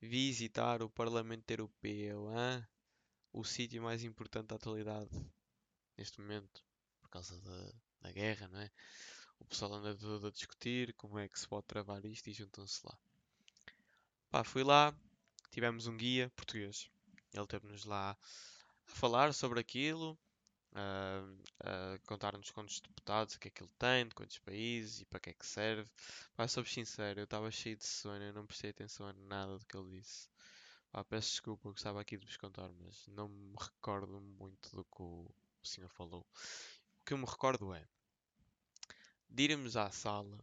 visitar 0.00 0.82
o 0.82 0.90
Parlamento 0.90 1.50
Europeu, 1.50 2.30
hein? 2.30 2.66
o 3.32 3.44
sítio 3.44 3.82
mais 3.82 4.04
importante 4.04 4.48
da 4.48 4.56
atualidade 4.56 5.10
neste 5.96 6.20
momento, 6.20 6.64
por 7.00 7.08
causa 7.08 7.40
da, 7.40 7.72
da 8.06 8.12
guerra, 8.12 8.46
não 8.48 8.60
é? 8.60 8.70
O 9.40 9.44
pessoal 9.44 9.74
anda 9.74 9.94
todo 9.96 10.28
a 10.28 10.30
discutir 10.30 10.94
como 10.94 11.18
é 11.18 11.28
que 11.28 11.38
se 11.38 11.48
pode 11.48 11.66
travar 11.66 12.04
isto 12.04 12.28
e 12.28 12.32
juntam-se 12.32 12.80
lá. 12.86 12.96
Pá, 14.30 14.44
fui 14.44 14.62
lá, 14.62 14.94
tivemos 15.50 15.88
um 15.88 15.96
guia 15.96 16.30
português. 16.36 16.88
Ele 17.34 17.46
teve-nos 17.46 17.84
lá 17.84 18.12
a 18.12 18.16
falar 18.86 19.34
sobre 19.34 19.58
aquilo, 19.58 20.16
a, 20.72 21.98
contar-nos 22.06 22.50
quantos 22.50 22.80
deputados 22.80 23.34
é 23.34 23.38
que 23.38 23.48
aquilo 23.48 23.70
tem, 23.76 24.06
de 24.06 24.14
quantos 24.14 24.38
países 24.38 25.00
e 25.00 25.04
para 25.04 25.18
que 25.18 25.30
é 25.30 25.34
que 25.34 25.46
serve. 25.46 25.90
Pá, 26.36 26.46
sou 26.46 26.64
sincero, 26.64 27.18
eu 27.20 27.24
estava 27.24 27.50
cheio 27.50 27.76
de 27.76 27.86
sono, 27.86 28.22
eu 28.22 28.32
não 28.32 28.46
prestei 28.46 28.70
atenção 28.70 29.08
a 29.08 29.12
nada 29.12 29.58
do 29.58 29.66
que 29.66 29.76
ele 29.76 29.98
disse. 29.98 30.28
Pá, 30.92 31.02
peço 31.02 31.30
desculpa, 31.30 31.68
eu 31.68 31.72
gostava 31.72 32.00
aqui 32.00 32.16
de 32.16 32.24
vos 32.24 32.36
contar, 32.36 32.70
mas 32.78 33.04
não 33.08 33.28
me 33.28 33.56
recordo 33.58 34.20
muito 34.20 34.74
do 34.76 34.84
que 34.84 35.02
o, 35.02 35.28
o 35.62 35.66
senhor 35.66 35.90
falou. 35.90 36.24
O 37.00 37.04
que 37.04 37.12
eu 37.12 37.18
me 37.18 37.26
recordo 37.26 37.74
é 37.74 37.86
de 39.28 39.44
irmos 39.44 39.76
à 39.76 39.90
sala 39.90 40.38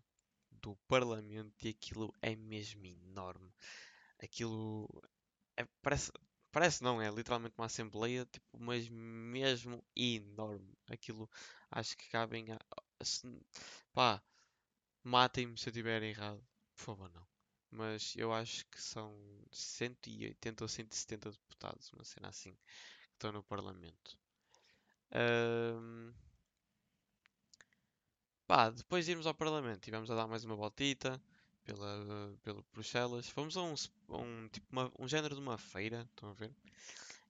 do 0.51 0.75
Parlamento 0.87 1.65
e 1.65 1.69
aquilo 1.69 2.13
é 2.21 2.35
mesmo 2.35 2.85
enorme. 2.85 3.51
Aquilo 4.19 4.87
é, 5.57 5.65
parece, 5.81 6.11
Parece 6.53 6.83
não, 6.83 7.01
é 7.01 7.09
literalmente 7.09 7.55
uma 7.57 7.65
assembleia, 7.65 8.27
tipo, 8.27 8.59
mas 8.59 8.87
mesmo 8.87 9.83
enorme. 9.95 10.77
Aquilo 10.87 11.27
acho 11.71 11.97
que 11.97 12.07
cabem 12.09 12.45
a. 12.51 12.59
Se, 13.03 13.27
pá, 13.91 14.23
matem-me 15.03 15.57
se 15.57 15.67
eu 15.67 15.71
estiver 15.71 16.03
errado. 16.03 16.45
Por 16.75 16.83
favor, 16.83 17.09
não. 17.09 17.27
Mas 17.71 18.13
eu 18.15 18.31
acho 18.31 18.65
que 18.67 18.79
são 18.79 19.17
180 19.51 20.63
ou 20.63 20.67
170 20.67 21.31
deputados, 21.31 21.91
uma 21.93 22.03
cena 22.03 22.29
assim, 22.29 22.53
que 22.53 23.13
estão 23.13 23.31
no 23.31 23.43
Parlamento. 23.43 24.19
Um, 25.11 26.13
pá, 28.53 28.69
depois 28.69 29.03
de 29.03 29.11
irmos 29.13 29.25
ao 29.25 29.33
Parlamento, 29.33 29.81
tivemos 29.81 30.11
a 30.11 30.15
dar 30.15 30.27
mais 30.27 30.43
uma 30.43 30.55
voltita 30.55 31.19
pela, 31.63 32.37
pelo 32.43 32.63
Bruxelas. 32.71 33.27
Fomos 33.27 33.57
a 33.57 33.63
um, 33.63 33.73
um, 34.09 34.47
tipo 34.47 34.67
uma, 34.71 34.91
um 34.99 35.07
género 35.07 35.33
de 35.33 35.41
uma 35.41 35.57
feira, 35.57 36.07
estão 36.11 36.29
a 36.29 36.33
ver? 36.33 36.55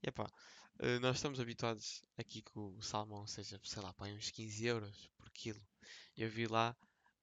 E 0.03 0.09
epá, 0.09 0.25
uh, 0.25 0.99
nós 0.99 1.15
estamos 1.15 1.39
habituados 1.39 2.03
aqui 2.17 2.41
que 2.41 2.59
o 2.59 2.81
salmão 2.81 3.25
seja, 3.25 3.57
sei 3.63 3.81
lá, 3.81 3.93
pá, 3.93 4.07
uns 4.07 4.31
15 4.31 4.65
euros 4.65 5.09
por 5.15 5.29
quilo. 5.29 5.61
Eu 6.17 6.29
vi 6.29 6.45
lá 6.45 6.75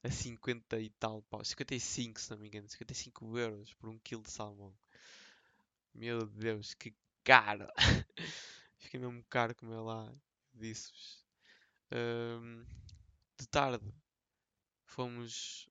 a 0.02 0.10
50 0.10 0.80
e 0.80 0.88
tal, 0.88 1.20
pá, 1.24 1.44
55 1.44 2.18
se 2.18 2.30
não 2.30 2.38
me 2.38 2.46
engano, 2.46 2.70
55 2.70 3.36
euros 3.36 3.74
por 3.74 3.90
um 3.90 3.98
quilo 3.98 4.22
de 4.22 4.30
salmão. 4.30 4.74
Meu 5.92 6.26
Deus, 6.26 6.72
que 6.72 6.94
caro! 7.22 7.66
Fiquei 8.78 8.98
mesmo 8.98 9.22
caro 9.28 9.54
comer 9.54 9.80
lá, 9.80 10.10
disse-vos. 10.54 11.22
Um, 11.92 12.64
de 13.40 13.48
tarde 13.48 13.94
fomos 14.85 15.70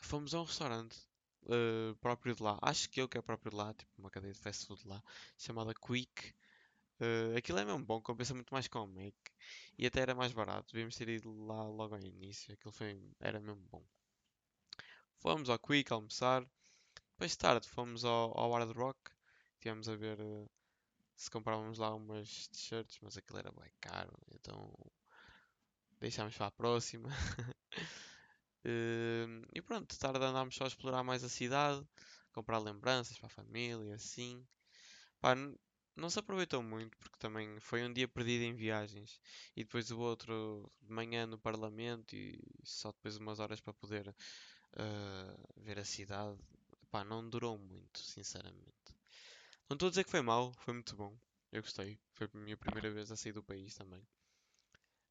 Fomos 0.00 0.34
a 0.34 0.40
um 0.40 0.44
restaurante 0.44 0.96
uh, 1.44 1.94
próprio 1.96 2.34
de 2.34 2.42
lá. 2.42 2.58
Acho 2.62 2.88
que 2.88 3.00
eu 3.00 3.08
que 3.08 3.18
é 3.18 3.22
próprio 3.22 3.50
de 3.50 3.56
lá, 3.56 3.74
tipo 3.74 3.90
uma 3.98 4.10
cadeia 4.10 4.32
de 4.32 4.38
fast 4.38 4.66
food 4.66 4.86
lá, 4.86 5.02
chamada 5.36 5.74
Quick. 5.74 6.34
Uh, 7.00 7.36
aquilo 7.36 7.58
é 7.58 7.64
mesmo 7.64 7.84
bom, 7.84 8.00
compensa 8.00 8.34
muito 8.34 8.52
mais 8.52 8.68
com 8.68 8.84
o 8.84 8.86
Mac. 8.86 9.14
E 9.76 9.86
até 9.86 10.00
era 10.00 10.14
mais 10.14 10.32
barato. 10.32 10.72
Devíamos 10.72 10.96
ter 10.96 11.08
ido 11.08 11.32
lá 11.46 11.62
logo 11.64 11.94
ao 11.94 12.00
início. 12.00 12.54
Aquilo 12.54 12.72
foi, 12.72 12.98
era 13.20 13.40
mesmo 13.40 13.62
bom. 13.70 13.84
Fomos 15.16 15.50
ao 15.50 15.58
Quick 15.58 15.92
almoçar. 15.92 16.46
Depois 17.12 17.32
de 17.32 17.38
tarde 17.38 17.68
fomos 17.68 18.04
ao, 18.04 18.38
ao 18.38 18.52
Hard 18.52 18.70
Rock. 18.76 18.98
Tivemos 19.60 19.88
a 19.88 19.96
ver 19.96 20.20
uh, 20.20 20.50
se 21.16 21.30
comprávamos 21.30 21.78
lá 21.78 21.94
umas 21.94 22.48
t-shirts, 22.48 22.98
mas 23.02 23.16
aquilo 23.16 23.38
era 23.38 23.52
bem 23.52 23.70
caro. 23.80 24.12
Então 24.32 24.72
deixámos 26.00 26.36
para 26.36 26.46
a 26.46 26.50
próxima. 26.50 27.08
uh, 28.64 29.46
e 29.54 29.62
pronto, 29.62 29.92
de 29.92 29.98
tarde 29.98 30.24
andámos 30.24 30.54
só 30.54 30.64
a 30.64 30.68
explorar 30.68 31.02
mais 31.02 31.24
a 31.24 31.28
cidade. 31.28 31.86
Comprar 32.32 32.58
lembranças 32.58 33.18
para 33.18 33.26
a 33.26 33.30
família, 33.30 33.94
assim. 33.94 34.46
Pá, 35.20 35.34
não 35.96 36.08
se 36.08 36.18
aproveitou 36.18 36.62
muito 36.62 36.96
porque 36.98 37.18
também 37.18 37.58
foi 37.60 37.84
um 37.84 37.92
dia 37.92 38.06
perdido 38.06 38.44
em 38.44 38.54
viagens 38.54 39.20
e 39.56 39.64
depois 39.64 39.90
o 39.90 39.98
outro 39.98 40.70
de 40.80 40.92
manhã 40.92 41.26
no 41.26 41.38
Parlamento 41.38 42.14
e 42.14 42.40
só 42.62 42.92
depois 42.92 43.16
umas 43.16 43.40
horas 43.40 43.60
para 43.60 43.74
poder 43.74 44.08
uh, 44.08 45.52
ver 45.56 45.78
a 45.78 45.84
cidade. 45.84 46.38
Pá, 46.90 47.04
não 47.04 47.28
durou 47.28 47.58
muito, 47.58 47.98
sinceramente. 47.98 48.94
Não 49.68 49.74
estou 49.74 49.88
a 49.88 49.90
dizer 49.90 50.04
que 50.04 50.10
foi 50.10 50.22
mau, 50.22 50.52
foi 50.60 50.74
muito 50.74 50.96
bom. 50.96 51.16
Eu 51.52 51.62
gostei. 51.62 51.98
Foi 52.12 52.28
a 52.32 52.38
minha 52.38 52.56
primeira 52.56 52.90
vez 52.90 53.10
a 53.10 53.16
sair 53.16 53.32
do 53.32 53.42
país 53.42 53.74
também. 53.74 54.02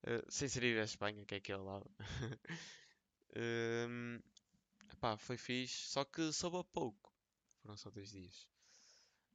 Uh, 0.04 0.24
sem 0.30 0.48
ser 0.48 0.64
ir 0.64 0.80
à 0.80 0.84
Espanha, 0.84 1.26
que 1.26 1.36
é 1.36 1.38
aquele 1.38 1.64
lado. 1.64 1.90
um, 3.36 4.20
pá, 5.00 5.18
foi 5.18 5.38
fixe, 5.38 5.90
só 5.90 6.06
que 6.06 6.32
soube 6.32 6.58
a 6.58 6.64
pouco. 6.64 7.14
Foram 7.62 7.76
só 7.76 7.90
dois 7.90 8.12
dias. 8.12 8.48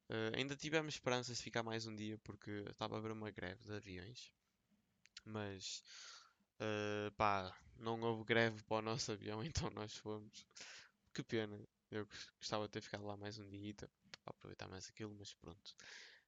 Uh, 0.09 0.37
ainda 0.37 0.57
tivemos 0.57 0.95
esperanças 0.95 1.39
de 1.39 1.43
ficar 1.43 1.63
mais 1.63 1.87
um 1.87 1.95
dia 1.95 2.19
porque 2.19 2.51
estava 2.71 2.97
a 2.97 2.99
haver 2.99 3.13
uma 3.13 3.31
greve 3.31 3.65
de 3.65 3.73
aviões. 3.73 4.33
Mas 5.25 5.83
uh, 6.61 7.11
pá, 7.13 7.57
não 7.79 8.01
houve 8.01 8.25
greve 8.25 8.63
para 8.65 8.79
o 8.79 8.83
nosso 8.83 9.13
avião, 9.13 9.43
então 9.45 9.71
nós 9.71 9.97
fomos. 9.97 10.47
Que 11.13 11.23
pena. 11.23 11.59
Eu 11.91 12.09
gostava 12.39 12.65
de 12.65 12.71
ter 12.71 12.81
ficado 12.81 13.05
lá 13.05 13.17
mais 13.17 13.39
um 13.39 13.49
dia 13.49 13.75
para 13.75 13.89
aproveitar 14.27 14.69
mais 14.69 14.89
aquilo, 14.89 15.15
mas 15.19 15.35
pronto. 15.35 15.75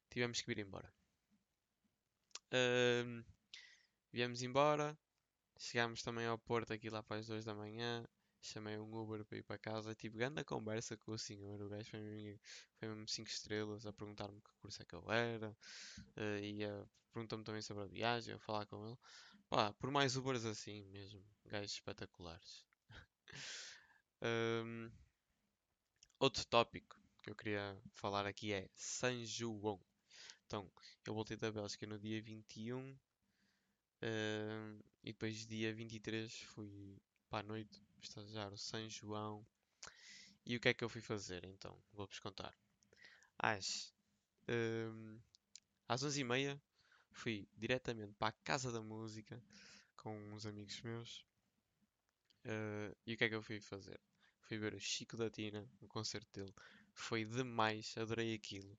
Tivemos 0.09 0.39
que 0.39 0.47
vir 0.47 0.59
embora. 0.59 0.93
Uh, 2.53 3.23
viemos 4.15 4.41
embora. 4.41 4.97
Chegámos 5.57 6.01
também 6.01 6.25
ao 6.25 6.37
Porto 6.37 6.71
aqui 6.71 6.89
lá 6.89 7.03
para 7.03 7.17
as 7.17 7.27
2 7.27 7.43
da 7.43 7.53
manhã 7.53 8.07
chamei 8.41 8.77
um 8.77 8.95
Uber 8.95 9.25
para 9.25 9.39
ir 9.39 9.43
para 9.43 9.57
casa, 9.57 9.95
tive 9.95 10.19
grande 10.19 10.43
conversa 10.43 10.95
com 10.95 11.13
o 11.13 11.17
senhor, 11.17 11.59
o 11.59 11.67
gajo 11.67 11.89
foi 11.89 11.99
mesmo, 11.99 12.39
foi 12.77 12.87
mesmo 12.89 13.07
5 13.07 13.27
estrelas 13.27 13.85
a 13.87 13.91
perguntar-me 13.91 14.39
que 14.39 14.53
curso 14.59 14.83
é 14.83 14.85
que 14.85 14.93
eu 14.93 15.11
era, 15.11 15.49
uh, 15.49 16.39
e 16.39 16.63
a 16.63 16.85
perguntou-me 17.11 17.43
também 17.43 17.61
sobre 17.61 17.83
a 17.83 17.87
viagem, 17.87 18.35
a 18.35 18.39
falar 18.39 18.67
com 18.67 18.85
ele. 18.85 18.97
Pá, 19.49 19.73
por 19.73 19.89
mais 19.89 20.15
Ubers 20.15 20.45
assim 20.45 20.85
mesmo, 20.85 21.23
gajos 21.45 21.71
espetaculares. 21.71 22.63
um, 24.21 24.91
outro 26.19 26.45
tópico 26.45 26.99
que 27.23 27.31
eu 27.31 27.35
queria 27.35 27.81
falar 27.93 28.27
aqui 28.27 28.53
é 28.53 28.69
São 28.75 29.25
João. 29.25 29.81
Então, 30.45 30.69
eu 31.07 31.15
voltei 31.15 31.37
da 31.37 31.51
Bélgica 31.51 31.87
no 31.87 31.97
dia 31.97 32.21
21 32.21 32.95
uh, 34.05 34.83
e 35.03 35.11
depois 35.11 35.45
dia 35.47 35.73
23 35.73 36.41
fui 36.41 37.01
para 37.29 37.39
a 37.39 37.43
noite 37.43 37.81
festejar 37.97 38.53
o 38.53 38.57
São 38.57 38.87
João. 38.89 39.45
E 40.45 40.55
o 40.55 40.59
que 40.59 40.69
é 40.69 40.73
que 40.73 40.83
eu 40.83 40.89
fui 40.89 41.01
fazer 41.01 41.43
então? 41.45 41.75
Vou-vos 41.91 42.19
contar. 42.19 42.55
Às, 43.37 43.93
um, 44.47 45.19
às 45.87 46.03
11h30 46.03 46.59
fui 47.11 47.47
diretamente 47.57 48.13
para 48.13 48.29
a 48.29 48.43
Casa 48.43 48.71
da 48.71 48.81
Música 48.81 49.41
com 49.97 50.15
uns 50.33 50.45
amigos 50.45 50.79
meus. 50.81 51.25
Uh, 52.45 52.95
e 53.07 53.15
o 53.15 53.17
que 53.17 53.23
é 53.23 53.29
que 53.29 53.35
eu 53.35 53.41
fui 53.41 53.59
fazer? 53.59 53.99
Fui 54.41 54.59
ver 54.59 54.75
o 54.75 54.79
Chico 54.79 55.17
da 55.17 55.31
Tina, 55.31 55.67
o 55.81 55.87
concerto 55.87 56.31
dele. 56.31 56.53
Foi 56.93 57.25
demais, 57.25 57.97
adorei 57.97 58.35
aquilo. 58.35 58.77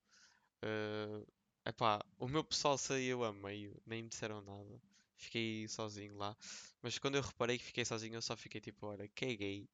Uh, 0.62 1.26
epá, 1.64 2.04
o 2.16 2.28
meu 2.28 2.44
pessoal 2.44 2.78
saiu 2.78 3.24
a 3.24 3.32
meio, 3.32 3.76
nem 3.84 4.04
me 4.04 4.08
disseram 4.08 4.40
nada 4.40 4.80
fiquei 5.16 5.68
sozinho 5.68 6.16
lá. 6.16 6.37
Mas 6.83 6.98
quando 6.98 7.16
eu 7.16 7.22
reparei 7.22 7.59
que 7.59 7.64
fiquei 7.64 7.85
sozinho, 7.85 8.14
eu 8.14 8.22
só 8.22 8.37
fiquei 8.37 8.61
tipo, 8.61 8.87
olha, 8.87 9.09
caguei, 9.14 9.68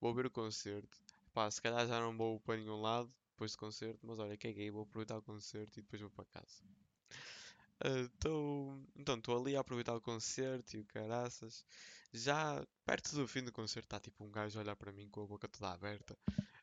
vou 0.00 0.14
ver 0.14 0.26
o 0.26 0.30
concerto. 0.30 0.98
Pá, 1.32 1.50
se 1.50 1.60
calhar 1.60 1.86
já 1.86 2.00
não 2.00 2.16
vou 2.16 2.40
para 2.40 2.56
nenhum 2.56 2.80
lado 2.80 3.12
depois 3.32 3.52
do 3.52 3.58
concerto, 3.58 4.06
mas 4.06 4.18
olha, 4.18 4.36
caguei, 4.36 4.70
vou 4.70 4.82
aproveitar 4.82 5.18
o 5.18 5.22
concerto 5.22 5.78
e 5.78 5.82
depois 5.82 6.00
vou 6.00 6.10
para 6.10 6.24
casa. 6.26 6.62
Uh. 7.84 8.84
Então, 8.96 9.16
estou 9.16 9.40
ali 9.40 9.56
a 9.56 9.60
aproveitar 9.60 9.94
o 9.94 10.00
concerto 10.00 10.76
e 10.76 10.80
o 10.80 10.84
caraças. 10.86 11.64
Já 12.12 12.64
perto 12.86 13.16
do 13.16 13.26
fim 13.26 13.42
do 13.42 13.52
concerto 13.52 13.86
está 13.86 14.00
tipo 14.00 14.24
um 14.24 14.30
gajo 14.30 14.58
a 14.58 14.62
olhar 14.62 14.76
para 14.76 14.92
mim 14.92 15.08
com 15.08 15.22
a 15.22 15.26
boca 15.26 15.48
toda 15.48 15.72
aberta, 15.72 16.16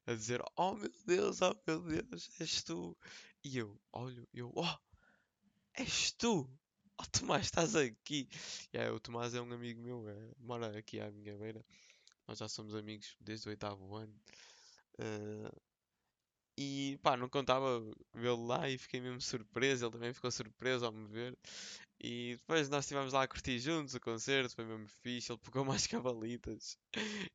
a 0.08 0.14
dizer: 0.14 0.42
Oh 0.56 0.76
meu 0.76 0.92
Deus, 1.06 1.42
oh 1.42 1.56
meu 1.68 1.82
Deus, 1.82 2.30
és 2.40 2.64
tu. 2.64 2.98
E 3.44 3.58
eu 3.58 3.80
olho, 3.92 4.28
eu, 4.34 4.52
oh, 4.56 4.78
és 5.74 6.12
tu. 6.14 6.50
Oh 7.02 7.06
Tomás, 7.12 7.46
estás 7.46 7.76
aqui? 7.76 8.28
Yeah, 8.74 8.94
o 8.94 9.00
Tomás 9.00 9.34
é 9.34 9.42
um 9.42 9.52
amigo 9.52 9.82
meu, 9.82 10.08
é, 10.08 10.32
mora 10.40 10.78
aqui 10.78 11.00
à 11.00 11.10
minha 11.12 11.36
beira. 11.36 11.66
Nós 12.28 12.38
já 12.38 12.48
somos 12.48 12.76
amigos 12.76 13.16
desde 13.20 13.48
o 13.48 13.50
oitavo 13.50 13.96
ano. 13.96 14.14
Uh, 15.00 15.62
e 16.58 17.00
pá, 17.02 17.18
não 17.18 17.28
contava 17.28 17.82
vê-lo 18.14 18.46
lá 18.46 18.70
e 18.70 18.78
fiquei 18.78 19.02
mesmo 19.02 19.20
surpreso. 19.20 19.86
Ele 19.86 19.94
também 19.94 20.14
ficou 20.14 20.30
surpreso 20.30 20.86
ao 20.86 20.92
me 20.92 21.08
ver. 21.08 21.36
E 22.04 22.36
depois 22.36 22.68
nós 22.68 22.86
estivemos 22.86 23.14
lá 23.14 23.22
a 23.22 23.28
curtir 23.28 23.60
juntos 23.60 23.94
o 23.94 24.00
concerto, 24.00 24.56
foi 24.56 24.66
mesmo 24.66 24.88
fixe. 25.04 25.32
Ele 25.32 25.40
pegou 25.40 25.64
mais 25.66 25.86
cavalitas 25.86 26.76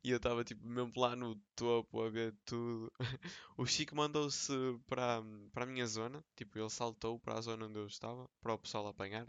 e 0.02 0.10
eu 0.10 0.16
estava 0.16 0.42
tipo 0.42 0.66
mesmo 0.66 0.92
lá 0.96 1.14
no 1.14 1.36
topo 1.54 2.02
a 2.02 2.10
ver 2.10 2.34
tudo. 2.44 2.92
O 3.56 3.64
Chico 3.64 3.94
mandou-se 3.94 4.52
para, 4.88 5.22
para 5.52 5.64
a 5.64 5.66
minha 5.66 5.86
zona, 5.86 6.22
tipo, 6.34 6.58
ele 6.58 6.68
saltou 6.68 7.18
para 7.20 7.38
a 7.38 7.40
zona 7.40 7.66
onde 7.66 7.78
eu 7.78 7.86
estava, 7.86 8.28
para 8.40 8.54
o 8.54 8.58
pessoal 8.58 8.88
apanhar. 8.88 9.26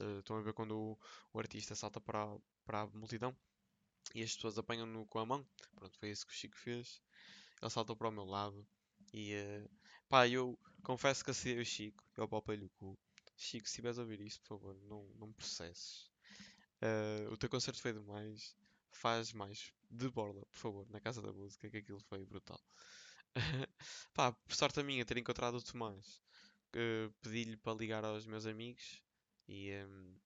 Uh, 0.00 0.20
estão 0.20 0.36
a 0.38 0.42
ver 0.42 0.54
quando 0.54 0.74
o, 0.74 0.98
o 1.34 1.38
artista 1.38 1.74
salta 1.74 2.00
para, 2.00 2.24
a, 2.24 2.38
para 2.64 2.80
a 2.80 2.86
multidão 2.88 3.36
e 4.14 4.22
as 4.22 4.34
pessoas 4.34 4.56
apanham-no 4.58 5.06
com 5.06 5.18
a 5.18 5.26
mão. 5.26 5.46
Pronto, 5.74 5.98
foi 5.98 6.10
isso 6.10 6.26
que 6.26 6.32
o 6.32 6.36
Chico 6.36 6.56
fez. 6.56 7.02
Ele 7.60 7.70
saltou 7.70 7.94
para 7.94 8.08
o 8.08 8.12
meu 8.12 8.24
lado 8.24 8.66
e 9.12 9.34
uh, 9.34 9.70
pá, 10.08 10.26
eu 10.26 10.58
confesso 10.82 11.22
que 11.22 11.30
associei 11.30 11.60
o 11.60 11.64
Chico, 11.64 12.02
eu 12.16 12.26
palpei-lhe 12.26 12.64
o 12.64 12.70
cu. 12.70 12.98
Chico, 13.42 13.66
se 13.66 13.72
estiveres 13.72 13.98
a 13.98 14.02
ouvir 14.02 14.20
isto, 14.20 14.40
por 14.42 14.60
favor, 14.60 14.76
não, 14.84 15.04
não 15.18 15.32
processes. 15.32 16.08
Uh, 16.80 17.32
o 17.32 17.36
teu 17.36 17.50
concerto 17.50 17.82
foi 17.82 17.92
demais. 17.92 18.56
Faz 18.92 19.32
mais 19.32 19.72
de 19.90 20.08
borla, 20.08 20.46
por 20.46 20.56
favor, 20.56 20.88
na 20.90 21.00
Casa 21.00 21.20
da 21.20 21.32
Música, 21.32 21.68
que 21.68 21.78
aquilo 21.78 22.00
foi 22.00 22.24
brutal. 22.24 22.60
Pá, 24.14 24.32
por 24.32 24.54
sorte 24.54 24.78
a 24.78 24.84
minha 24.84 25.04
ter 25.04 25.16
encontrado 25.18 25.56
o 25.56 25.62
Tomás. 25.62 26.22
Uh, 26.74 27.12
Pedi-lhe 27.20 27.56
para 27.56 27.74
ligar 27.74 28.04
aos 28.04 28.26
meus 28.26 28.46
amigos 28.46 29.02
e 29.48 29.72
um, 29.72 30.16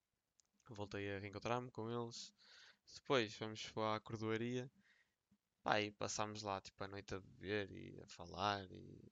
voltei 0.75 1.17
a 1.17 1.19
reencontrar-me 1.19 1.71
com 1.71 1.91
eles. 1.91 2.33
Depois 2.95 3.35
fomos 3.35 3.69
para 3.71 3.97
a 3.97 4.01
cordoaria. 4.01 4.71
Pá, 5.63 5.81
e 5.81 5.91
passámos 5.91 6.43
lá 6.43 6.61
tipo 6.61 6.85
a 6.85 6.89
noite 6.89 7.15
a 7.15 7.21
beber 7.21 7.71
e 7.73 8.01
a 8.03 8.07
falar 8.07 8.71
e 8.71 9.11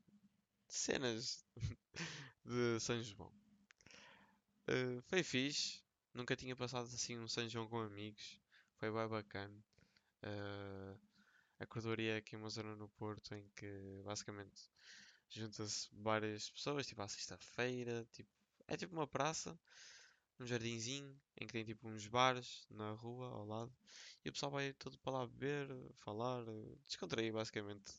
cenas 0.68 1.44
de 2.44 2.78
São 2.80 3.02
João. 3.02 3.43
Uh, 4.68 5.03
foi 5.03 5.22
fixe. 5.22 5.83
Nunca 6.12 6.37
tinha 6.37 6.55
passado 6.57 6.87
assim 6.87 7.18
um 7.18 7.29
São 7.29 7.48
João 7.48 7.68
com 7.68 7.81
amigos. 7.81 8.40
Foi 8.77 8.90
bem 8.90 9.09
bacana. 9.09 9.64
Uh, 10.22 10.98
a 11.59 12.03
é 12.03 12.16
aqui 12.16 12.37
uma 12.37 12.48
zona 12.48 12.74
no 12.74 12.88
Porto 12.88 13.35
em 13.35 13.48
que 13.55 14.03
basicamente 14.05 14.70
junta-se 15.29 15.88
várias 15.92 16.50
pessoas, 16.50 16.87
tipo 16.87 17.03
à 17.03 17.09
sexta-feira, 17.09 18.07
tipo, 18.12 18.31
é 18.66 18.77
tipo 18.77 18.94
uma 18.94 19.07
praça, 19.07 19.59
um 20.38 20.46
jardinzinho 20.46 21.18
em 21.37 21.46
que 21.46 21.53
tem 21.53 21.64
tipo 21.64 21.88
uns 21.88 22.07
bares 22.07 22.66
na 22.70 22.92
rua 22.92 23.29
ao 23.29 23.46
lado 23.46 23.72
e 24.24 24.29
o 24.29 24.33
pessoal 24.33 24.53
vai 24.53 24.72
todo 24.74 24.98
para 24.98 25.12
lá 25.12 25.27
beber, 25.27 25.68
falar, 25.94 26.44
descontrair 26.87 27.33
basicamente. 27.33 27.92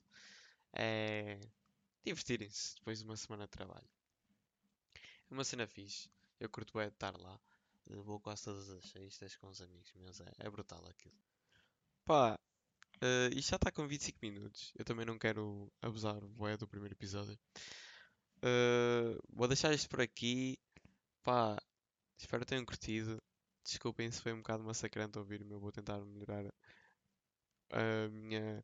É 0.74 1.40
divertirem-se 2.06 2.76
depois 2.76 3.00
de 3.00 3.06
uma 3.06 3.18
semana 3.18 3.46
de 3.46 3.52
trabalho. 3.52 3.90
Uma 5.30 5.44
cena 5.44 5.66
fixe. 5.66 6.10
Eu 6.40 6.50
curto 6.50 6.80
é 6.80 6.88
estar 6.88 7.16
lá. 7.18 7.40
Vou 7.88 8.20
quase 8.20 8.44
todas 8.44 8.70
as 8.70 8.84
sextas 8.90 9.36
com 9.38 9.48
os 9.48 9.62
amigos 9.62 9.94
meus. 9.94 10.20
É, 10.20 10.32
é 10.40 10.50
brutal 10.50 10.86
aquilo. 10.88 11.16
Pá, 12.04 12.40
uh, 13.04 13.38
isto 13.38 13.52
já 13.52 13.56
está 13.58 13.72
com 13.72 13.88
25 13.88 14.20
minutos. 14.22 14.74
Eu 14.76 14.86
também 14.86 15.06
não 15.06 15.18
quero 15.18 15.72
abusar 15.82 16.20
bué 16.28 16.58
do 16.58 16.68
primeiro 16.68 16.96
episódio. 16.96 17.38
Uh, 18.38 19.20
vou 19.30 19.48
deixar 19.48 19.74
isto 19.74 19.90
por 19.90 20.02
aqui. 20.02 20.58
Pá, 21.24 21.58
espero 22.18 22.44
que 22.44 22.50
tenham 22.50 22.66
curtido. 22.66 23.22
Desculpem 23.64 24.12
se 24.12 24.22
foi 24.22 24.34
um 24.34 24.38
bocado 24.38 24.64
massacrante 24.64 25.18
ouvir-me. 25.18 25.54
Eu 25.54 25.60
vou 25.60 25.72
tentar 25.72 26.00
melhorar 26.06 26.46
a 27.72 28.08
minha 28.10 28.64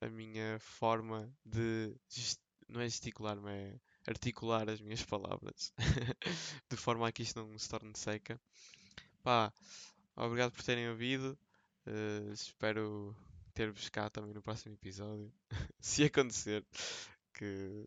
a 0.00 0.08
minha 0.08 0.58
forma 0.60 1.32
de. 1.44 1.94
Não 2.68 2.80
é 2.80 2.84
gesticular, 2.88 3.36
mas 3.40 3.52
é 3.54 3.80
articular 4.10 4.68
as 4.68 4.80
minhas 4.80 5.02
palavras 5.02 5.72
de 6.68 6.76
forma 6.76 7.08
a 7.08 7.12
que 7.12 7.22
isto 7.22 7.40
não 7.40 7.58
se 7.58 7.68
torne 7.68 7.92
seca. 7.94 8.40
Pá, 9.22 9.52
obrigado 10.16 10.52
por 10.52 10.62
terem 10.62 10.88
ouvido. 10.88 11.38
Uh, 11.86 12.32
espero 12.32 13.16
ter-vos 13.54 13.88
cá 13.88 14.10
também 14.10 14.34
no 14.34 14.42
próximo 14.42 14.74
episódio. 14.74 15.32
se 15.80 16.04
acontecer 16.04 16.64
que 17.34 17.86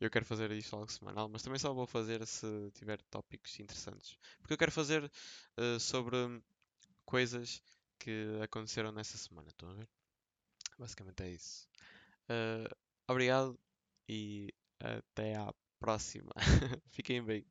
eu 0.00 0.10
quero 0.10 0.24
fazer 0.24 0.50
isto 0.50 0.74
algo 0.74 0.90
semanal, 0.90 1.28
mas 1.28 1.42
também 1.42 1.58
só 1.58 1.72
vou 1.72 1.86
fazer 1.86 2.26
se 2.26 2.70
tiver 2.74 3.00
tópicos 3.02 3.58
interessantes. 3.60 4.18
Porque 4.40 4.54
eu 4.54 4.58
quero 4.58 4.72
fazer 4.72 5.04
uh, 5.04 5.80
sobre 5.80 6.16
coisas 7.04 7.62
que 7.98 8.26
aconteceram 8.42 8.90
nessa 8.92 9.16
semana, 9.16 9.48
estão 9.48 9.70
a 9.70 9.74
ver? 9.74 9.88
Basicamente 10.78 11.22
é 11.22 11.30
isso. 11.30 11.68
Uh, 12.24 12.74
obrigado 13.06 13.58
e 14.08 14.52
até 14.82 15.34
à 15.36 15.52
próxima. 15.78 16.32
Fiquem 16.92 17.22
bem. 17.22 17.44